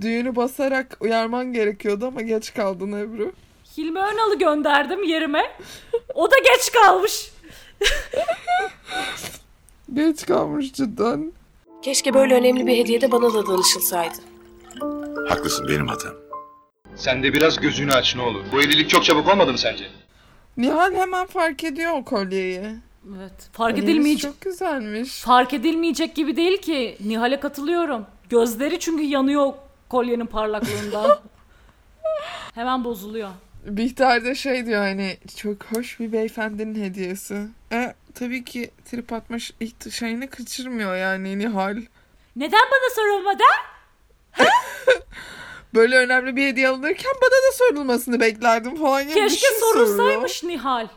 Düğünü 0.00 0.36
basarak 0.36 0.96
uyarman 1.00 1.52
gerekiyordu 1.52 2.06
ama 2.06 2.22
geç 2.22 2.54
kaldın 2.54 2.92
Ebru. 2.92 3.32
Hilmi 3.76 3.98
Önal'ı 3.98 4.38
gönderdim 4.38 5.02
yerime. 5.02 5.42
O 6.14 6.30
da 6.30 6.34
geç 6.38 6.72
kalmış. 6.72 7.32
Geç 9.94 10.26
kalmış 10.26 10.72
cidden. 10.72 11.32
Keşke 11.82 12.14
böyle 12.14 12.34
önemli 12.34 12.66
bir 12.66 12.76
hediyede 12.76 13.12
bana 13.12 13.34
da 13.34 13.46
danışılsaydı. 13.46 14.14
Haklısın 15.28 15.68
benim 15.68 15.88
hatam. 15.88 16.12
Sen 16.96 17.22
de 17.22 17.32
biraz 17.32 17.56
gözünü 17.60 17.92
aç 17.92 18.16
ne 18.16 18.22
olur. 18.22 18.44
Bu 18.52 18.60
evlilik 18.62 18.90
çok 18.90 19.04
çabuk 19.04 19.28
olmadı 19.28 19.52
mı 19.52 19.58
sence? 19.58 19.84
Nihal 20.56 20.94
hemen 20.94 21.26
fark 21.26 21.64
ediyor 21.64 21.92
o 21.94 22.04
kolyeyi. 22.04 22.60
Evet, 23.16 23.32
fark 23.52 23.70
Kolyeniz 23.74 23.90
edilmeyecek. 23.94 24.32
Çok 24.32 24.40
güzelmiş. 24.40 25.20
Fark 25.20 25.54
edilmeyecek 25.54 26.14
gibi 26.14 26.36
değil 26.36 26.58
ki. 26.58 26.96
Nihal'e 27.04 27.40
katılıyorum. 27.40 28.06
Gözleri 28.28 28.80
çünkü 28.80 29.02
yanıyor 29.02 29.52
kolyenin 29.88 30.26
parlaklığından. 30.26 31.18
Hemen 32.54 32.84
bozuluyor. 32.84 33.30
Bihter 33.64 34.24
de 34.24 34.34
şey 34.34 34.66
diyor 34.66 34.80
hani 34.82 35.16
çok 35.36 35.64
hoş 35.64 36.00
bir 36.00 36.12
beyefendinin 36.12 36.84
hediyesi. 36.84 37.46
E 37.72 37.94
tabii 38.14 38.44
ki 38.44 38.70
trip 38.90 39.12
atma 39.12 39.36
şeyini 39.90 40.26
kaçırmıyor 40.26 40.96
yani 40.96 41.38
Nihal. 41.38 41.76
Neden 42.36 42.66
bana 42.72 42.94
sorulmadı? 42.94 43.42
Böyle 45.74 45.96
önemli 45.96 46.36
bir 46.36 46.46
hediye 46.46 46.68
alınırken 46.68 47.12
bana 47.22 47.30
da 47.30 47.52
sorulmasını 47.52 48.20
beklerdim 48.20 48.76
falan 48.76 49.02
gibi 49.02 49.14
bir 49.14 49.20
Keşke 49.20 49.46
şey 49.46 49.58
sorulsaymış 49.60 50.44
Nihal. 50.44 50.88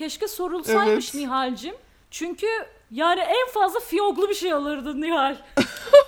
Keşke 0.00 0.28
sorulsaymış 0.28 1.14
Evet. 1.14 1.14
Nihal'cim. 1.14 1.74
Çünkü 2.10 2.46
yani 2.90 3.20
en 3.20 3.52
fazla 3.52 3.80
fiyoglu 3.80 4.28
bir 4.28 4.34
şey 4.34 4.52
alırdı 4.52 5.00
Nihal. 5.00 5.36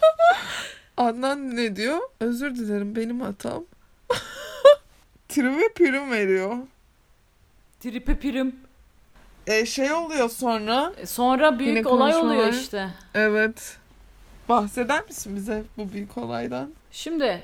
Adnan 0.96 1.56
ne 1.56 1.76
diyor? 1.76 1.98
Özür 2.20 2.54
dilerim 2.54 2.96
benim 2.96 3.20
hatam. 3.20 3.64
Trim 5.28 5.60
ve 5.60 5.72
prim 5.74 6.10
veriyor. 6.10 6.56
Tripe 7.80 8.18
pirim. 8.18 8.56
E 9.46 9.66
şey 9.66 9.92
oluyor 9.92 10.28
sonra. 10.30 10.92
E, 10.96 11.06
Sonra 11.06 11.58
büyük 11.58 11.76
Yine 11.76 11.88
olay 11.88 12.12
konuşmalar. 12.12 12.36
oluyor 12.36 12.52
işte. 12.52 12.88
Evet. 13.14 13.76
Bahseder 14.48 15.04
misin 15.04 15.36
bize 15.36 15.62
bu 15.76 15.92
büyük 15.92 16.18
olaydan? 16.18 16.70
Şimdi 16.92 17.42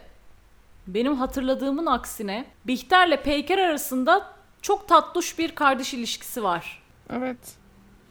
benim 0.86 1.16
hatırladığımın 1.16 1.86
aksine 1.86 2.44
Bihter'le 2.66 3.22
Peyker 3.22 3.58
arasında 3.58 4.37
çok 4.62 4.88
tatlış 4.88 5.38
bir 5.38 5.54
kardeş 5.54 5.94
ilişkisi 5.94 6.42
var. 6.42 6.82
Evet. 7.10 7.36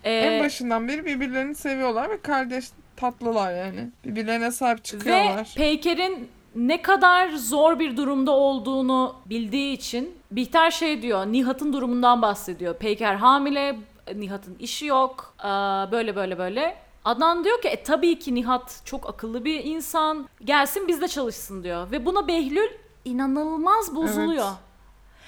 Ee, 0.03 0.11
En 0.13 0.43
başından 0.43 0.87
beri 0.87 1.05
birbirlerini 1.05 1.55
seviyorlar 1.55 2.09
ve 2.09 2.21
kardeş 2.21 2.65
tatlılar 2.95 3.53
yani. 3.65 3.89
Birbirlerine 4.05 4.51
sahip 4.51 4.79
Ve 4.79 4.83
çıkıyorlar. 4.83 5.53
Peyker'in 5.55 6.29
ne 6.55 6.81
kadar 6.81 7.29
zor 7.29 7.79
bir 7.79 7.97
durumda 7.97 8.31
olduğunu 8.31 9.15
bildiği 9.25 9.73
için 9.73 10.15
Bihter 10.31 10.71
şey 10.71 11.01
diyor, 11.01 11.25
Nihat'ın 11.25 11.73
durumundan 11.73 12.21
bahsediyor. 12.21 12.77
Peyker 12.77 13.15
hamile, 13.15 13.79
Nihat'ın 14.15 14.55
işi 14.59 14.85
yok, 14.85 15.33
aa, 15.39 15.91
böyle 15.91 16.15
böyle 16.15 16.37
böyle. 16.37 16.77
Adnan 17.05 17.43
diyor 17.43 17.61
ki 17.61 17.67
e, 17.67 17.83
tabii 17.83 18.19
ki 18.19 18.35
Nihat 18.35 18.81
çok 18.85 19.09
akıllı 19.09 19.45
bir 19.45 19.63
insan, 19.63 20.29
gelsin 20.43 20.87
bizde 20.87 21.07
çalışsın 21.07 21.63
diyor. 21.63 21.91
Ve 21.91 22.05
buna 22.05 22.27
Behlül 22.27 22.69
inanılmaz 23.05 23.95
bozuluyor. 23.95 24.45
Evet. 24.47 24.66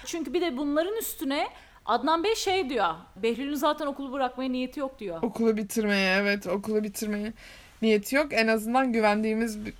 Çünkü 0.05 0.33
bir 0.33 0.41
de 0.41 0.57
bunların 0.57 0.97
üstüne 0.97 1.47
Adnan 1.85 2.23
Bey 2.23 2.35
şey 2.35 2.69
diyor, 2.69 2.93
Behlül'ün 3.15 3.55
zaten 3.55 3.85
okulu 3.85 4.11
bırakmaya 4.11 4.49
niyeti 4.49 4.79
yok 4.79 4.99
diyor. 4.99 5.23
Okulu 5.23 5.57
bitirmeye 5.57 6.15
evet 6.15 6.47
okulu 6.47 6.83
bitirmeye 6.83 7.33
niyeti 7.81 8.15
yok. 8.15 8.33
En 8.33 8.47
azından 8.47 8.93
güvendiğimiz 8.93 9.65
bi- 9.65 9.73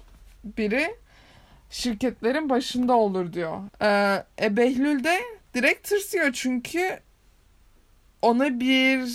biri 0.44 0.96
şirketlerin 1.70 2.50
başında 2.50 2.94
olur 2.94 3.34
diyor. 3.34 3.58
Ee, 3.82 4.24
e, 4.42 4.58
Behlül 4.58 5.04
de 5.04 5.20
direkt 5.54 5.88
tırsıyor 5.90 6.34
çünkü 6.34 7.00
ona 8.22 8.60
bir 8.60 9.10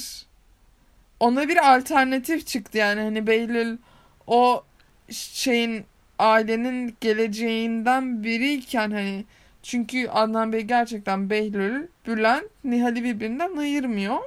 ona 1.21 1.49
bir 1.49 1.75
alternatif 1.75 2.47
çıktı 2.47 2.79
yani 2.79 3.01
hani 3.01 3.27
Behlül 3.27 3.79
o 4.27 4.65
şeyin 5.11 5.85
ailenin 6.19 6.97
geleceğinden 7.01 8.25
biriyken 8.25 8.91
hani 8.91 9.25
çünkü 9.65 10.09
Adnan 10.09 10.53
Bey 10.53 10.61
gerçekten 10.61 11.31
Behlül, 11.31 11.87
Bülent, 12.07 12.45
Nihal'i 12.65 13.05
birbirinden 13.05 13.57
ayırmıyor. 13.57 14.19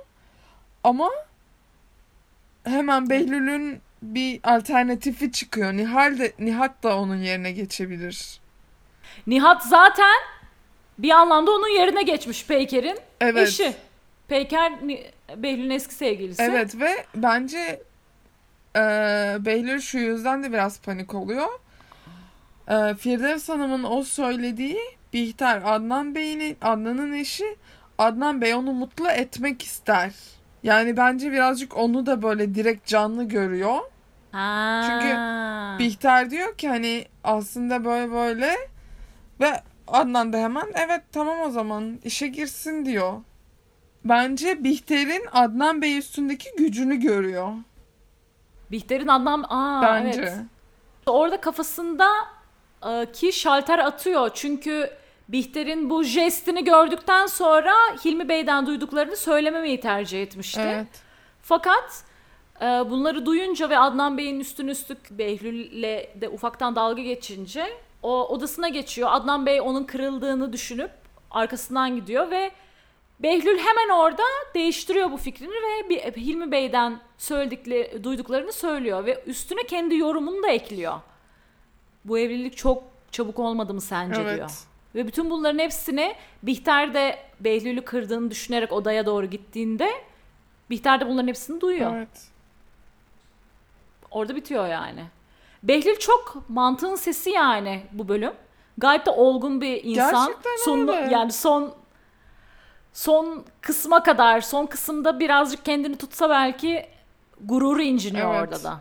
Ama 0.84 1.10
hemen 2.64 3.10
Behlül'ün 3.10 3.82
bir 4.02 4.40
alternatifi 4.44 5.32
çıkıyor. 5.32 5.74
Nihal 5.74 6.20
de 6.20 6.34
Nihat 6.40 6.84
da 6.84 6.98
onun 6.98 7.16
yerine 7.16 7.52
geçebilir. 7.52 8.40
Nihat 9.28 9.64
zaten 9.64 10.16
bir 10.98 11.12
anlamda 11.12 11.52
onun 11.52 11.80
yerine 11.80 12.04
geçmiş 12.04 12.46
Peyker'in 12.46 12.98
Evet. 13.22 13.48
eşi. 13.48 13.74
Peyker 14.28 14.74
Behlül'ün 15.36 15.70
eski 15.70 15.94
sevgilisi. 15.94 16.44
Evet 16.44 16.80
ve 16.80 17.06
bence 17.16 17.82
e, 18.76 18.82
Behlül 19.40 19.80
şu 19.80 19.98
yüzden 19.98 20.44
de 20.44 20.54
biraz 20.54 20.80
panik 20.80 21.14
oluyor. 21.14 21.48
E, 22.70 22.96
Firdevs 22.96 23.50
Hanım'ın 23.50 23.84
o 23.84 24.04
söylediği 24.04 24.97
Bihter 25.14 25.62
Adnan 25.66 26.16
Bey'in 26.16 26.58
Adnan'ın 26.62 27.14
eşi 27.14 27.58
Adnan 27.98 28.42
Bey 28.42 28.54
onu 28.54 28.74
mutlu 28.74 29.10
etmek 29.10 29.62
ister. 29.62 30.14
Yani 30.64 30.98
bence 30.98 31.32
birazcık 31.32 31.78
onu 31.78 32.06
da 32.06 32.22
böyle 32.22 32.56
direkt 32.56 32.88
canlı 32.88 33.24
görüyor. 33.24 33.80
Ha. 34.32 34.82
Çünkü 34.88 35.18
Bihter 35.80 36.30
diyor 36.30 36.58
ki 36.58 36.70
hani 36.70 37.06
aslında 37.24 37.86
böyle 37.86 38.12
böyle 38.12 38.56
ve 39.40 39.62
Adnan 39.88 40.34
da 40.34 40.38
hemen 40.38 40.68
evet 40.74 41.02
tamam 41.12 41.40
o 41.42 41.50
zaman 41.50 42.00
işe 42.04 42.28
girsin 42.28 42.86
diyor. 42.86 43.14
Bence 44.06 44.64
Bihter'in 44.64 45.26
Adnan 45.32 45.82
Bey 45.82 45.98
üstündeki 45.98 46.50
gücünü 46.58 46.96
görüyor. 46.96 47.54
Bihter'in 48.72 49.08
Adnan... 49.08 49.46
Aa, 49.50 49.82
Bence. 49.84 50.22
evet. 50.22 50.38
Orada 51.06 51.42
kafasında 51.42 52.08
ki 53.14 53.34
şalter 53.34 53.80
atıyor. 53.80 54.32
Çünkü 54.34 54.90
Bihter'in 55.30 55.90
bu 55.90 56.04
jestini 56.04 56.64
gördükten 56.64 57.26
sonra 57.26 57.74
Hilmi 58.06 58.30
Bey'den 58.30 58.68
duyduklarını 58.68 59.16
söylememeyi 59.16 59.80
tercih 59.80 60.22
etmişti. 60.22 60.62
Evet. 60.64 60.88
Fakat 61.42 62.04
e, 62.62 62.66
bunları 62.66 63.26
duyunca 63.26 63.70
ve 63.70 63.80
Adnan 63.80 64.18
Bey'in 64.18 64.40
üstün 64.40 64.68
üstlük 64.68 65.12
Behlül'le 65.12 66.22
de 66.22 66.30
ufaktan 66.30 66.76
dalga 66.76 67.02
geçince 67.02 67.68
o 68.04 68.28
odasına 68.28 68.70
geçiyor. 68.70 69.10
Adnan 69.12 69.46
Bey 69.46 69.62
onun 69.62 69.84
kırıldığını 69.84 70.54
düşünüp 70.54 70.92
arkasından 71.32 71.96
gidiyor 71.96 72.32
ve 72.32 72.52
Behlül 73.20 73.58
hemen 73.58 73.90
orada 73.90 74.24
değiştiriyor 74.56 75.12
bu 75.12 75.18
fikrini 75.18 75.50
ve 75.90 76.12
Hilmi 76.18 76.52
Bey'den 76.52 77.00
söyledikleri, 77.18 78.04
duyduklarını 78.04 78.54
söylüyor 78.54 79.06
ve 79.06 79.24
üstüne 79.26 79.64
kendi 79.64 79.96
yorumunu 79.96 80.44
da 80.44 80.50
ekliyor. 80.50 80.94
Bu 82.08 82.20
evlilik 82.20 82.58
çok 82.58 82.84
çabuk 83.12 83.40
olmadı 83.40 83.74
mı 83.74 83.82
sence 83.82 84.22
Evet. 84.22 84.36
diyor. 84.38 84.50
Ve 84.96 85.08
bütün 85.08 85.30
bunların 85.30 85.60
hepsini 85.60 86.16
Bihter 86.44 86.94
de 86.94 87.18
Behlül'ü 87.40 87.82
kırdığını 87.86 88.32
düşünerek 88.32 88.72
odaya 88.72 89.06
doğru 89.06 89.26
gittiğinde 89.26 89.90
Bihter 90.70 91.00
de 91.00 91.08
bunların 91.08 91.28
hepsini 91.28 91.62
duyuyor. 91.62 91.96
Evet. 91.96 92.28
Orada 94.12 94.36
bitiyor 94.36 94.68
yani. 94.68 95.04
Behlül 95.64 95.96
çok 95.96 96.50
mantığın 96.50 96.96
sesi 96.96 97.30
yani 97.30 97.84
bu 97.92 98.08
bölüm. 98.08 98.34
Gayet 98.78 99.06
de 99.06 99.10
olgun 99.12 99.62
bir 99.62 99.84
insan. 99.84 100.28
Gerçekten 100.28 100.66
Sonunda- 100.66 101.02
öyle. 101.04 101.14
Yani 101.14 101.32
son 101.32 101.74
son 102.94 103.46
kısma 103.62 104.04
kadar, 104.04 104.42
son 104.42 104.66
kısımda 104.66 105.20
birazcık 105.20 105.66
kendini 105.66 105.98
tutsa 105.98 106.30
belki 106.30 106.86
gururu 107.42 107.82
inciniyor 107.82 108.34
Evet. 108.36 108.42
orada 108.44 108.64
da. 108.64 108.80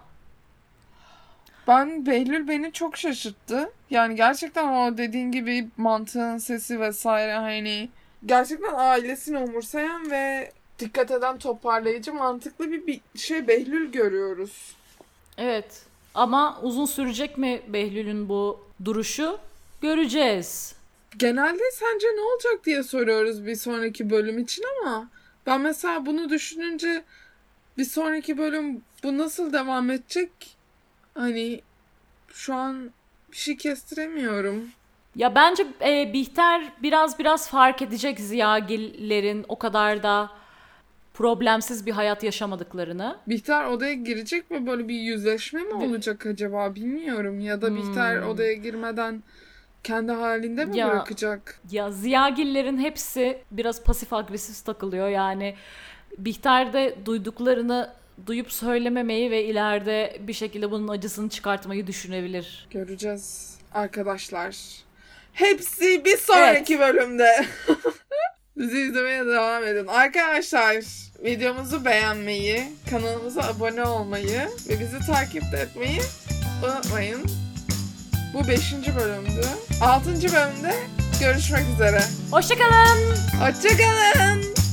Ben 1.66 2.06
Behlül 2.06 2.48
beni 2.48 2.72
çok 2.72 2.96
şaşırttı. 2.96 3.70
Yani 3.90 4.16
gerçekten 4.16 4.68
o 4.68 4.98
dediğin 4.98 5.32
gibi 5.32 5.68
mantığın 5.76 6.38
sesi 6.38 6.80
vesaire 6.80 7.34
hani 7.34 7.88
gerçekten 8.26 8.74
ailesini 8.74 9.38
umursayan 9.38 10.10
ve 10.10 10.52
dikkat 10.78 11.10
eden 11.10 11.38
toparlayıcı 11.38 12.14
mantıklı 12.14 12.72
bir, 12.72 12.86
bir 12.86 13.00
şey 13.14 13.48
Behlül 13.48 13.92
görüyoruz. 13.92 14.76
Evet. 15.38 15.82
Ama 16.14 16.60
uzun 16.62 16.86
sürecek 16.86 17.38
mi 17.38 17.60
Behlül'ün 17.68 18.28
bu 18.28 18.60
duruşu? 18.84 19.38
Göreceğiz. 19.80 20.74
Genelde 21.16 21.62
sence 21.72 22.06
ne 22.06 22.20
olacak 22.20 22.66
diye 22.66 22.82
soruyoruz 22.82 23.46
bir 23.46 23.54
sonraki 23.56 24.10
bölüm 24.10 24.38
için 24.38 24.64
ama 24.80 25.08
ben 25.46 25.60
mesela 25.60 26.06
bunu 26.06 26.30
düşününce 26.30 27.04
bir 27.78 27.84
sonraki 27.84 28.38
bölüm 28.38 28.82
bu 29.02 29.18
nasıl 29.18 29.52
devam 29.52 29.90
edecek? 29.90 30.55
Hani 31.16 31.60
şu 32.28 32.54
an 32.54 32.90
bir 33.32 33.36
şey 33.36 33.56
kestiremiyorum. 33.56 34.64
Ya 35.16 35.34
bence 35.34 35.66
e, 35.80 36.12
Bihter 36.12 36.72
biraz 36.82 37.18
biraz 37.18 37.48
fark 37.50 37.82
edecek 37.82 38.20
Ziyagillerin 38.20 39.44
o 39.48 39.58
kadar 39.58 40.02
da 40.02 40.30
problemsiz 41.14 41.86
bir 41.86 41.92
hayat 41.92 42.22
yaşamadıklarını. 42.22 43.16
Bihter 43.26 43.64
odaya 43.64 43.92
girecek 43.94 44.50
mi? 44.50 44.66
Böyle 44.66 44.88
bir 44.88 44.94
yüzleşme 44.94 45.60
mi 45.62 45.74
olacak 45.74 46.26
acaba? 46.26 46.74
Bilmiyorum. 46.74 47.40
Ya 47.40 47.62
da 47.62 47.74
Bihter 47.76 48.22
Hmm. 48.22 48.28
odaya 48.28 48.52
girmeden 48.52 49.22
kendi 49.84 50.12
halinde 50.12 50.64
mi 50.64 50.78
Ya- 50.78 50.88
bırakacak? 50.88 51.60
Ya 51.70 51.90
Ziyagillerin 51.90 52.78
hepsi 52.78 53.38
biraz 53.50 53.82
pasif 53.84 54.12
agresif 54.12 54.64
takılıyor 54.64 55.08
yani. 55.08 55.56
Bihter 56.18 56.72
de 56.72 56.96
duyduklarını 57.04 57.90
duyup 58.26 58.52
söylememeyi 58.52 59.30
ve 59.30 59.44
ileride 59.44 60.16
bir 60.20 60.32
şekilde 60.32 60.70
bunun 60.70 60.88
acısını 60.88 61.28
çıkartmayı 61.28 61.86
düşünebilir. 61.86 62.66
Göreceğiz 62.70 63.54
arkadaşlar. 63.74 64.56
Hepsi 65.32 66.04
bir 66.04 66.16
sonraki 66.16 66.78
bölümde. 66.80 67.46
Bizi 68.56 68.80
izlemeye 68.80 69.26
devam 69.26 69.64
edin. 69.64 69.86
Arkadaşlar 69.86 70.76
videomuzu 71.24 71.84
beğenmeyi, 71.84 72.64
kanalımıza 72.90 73.40
abone 73.40 73.84
olmayı 73.84 74.48
ve 74.68 74.80
bizi 74.80 74.98
takip 75.06 75.54
etmeyi 75.54 76.00
unutmayın. 76.64 77.26
Bu 78.34 78.48
5. 78.48 78.72
bölümdü. 78.96 79.46
6. 79.80 80.10
bölümde 80.10 80.74
görüşmek 81.20 81.64
üzere. 81.74 82.00
Hoşçakalın. 82.30 83.16
Hoşçakalın. 83.40 84.65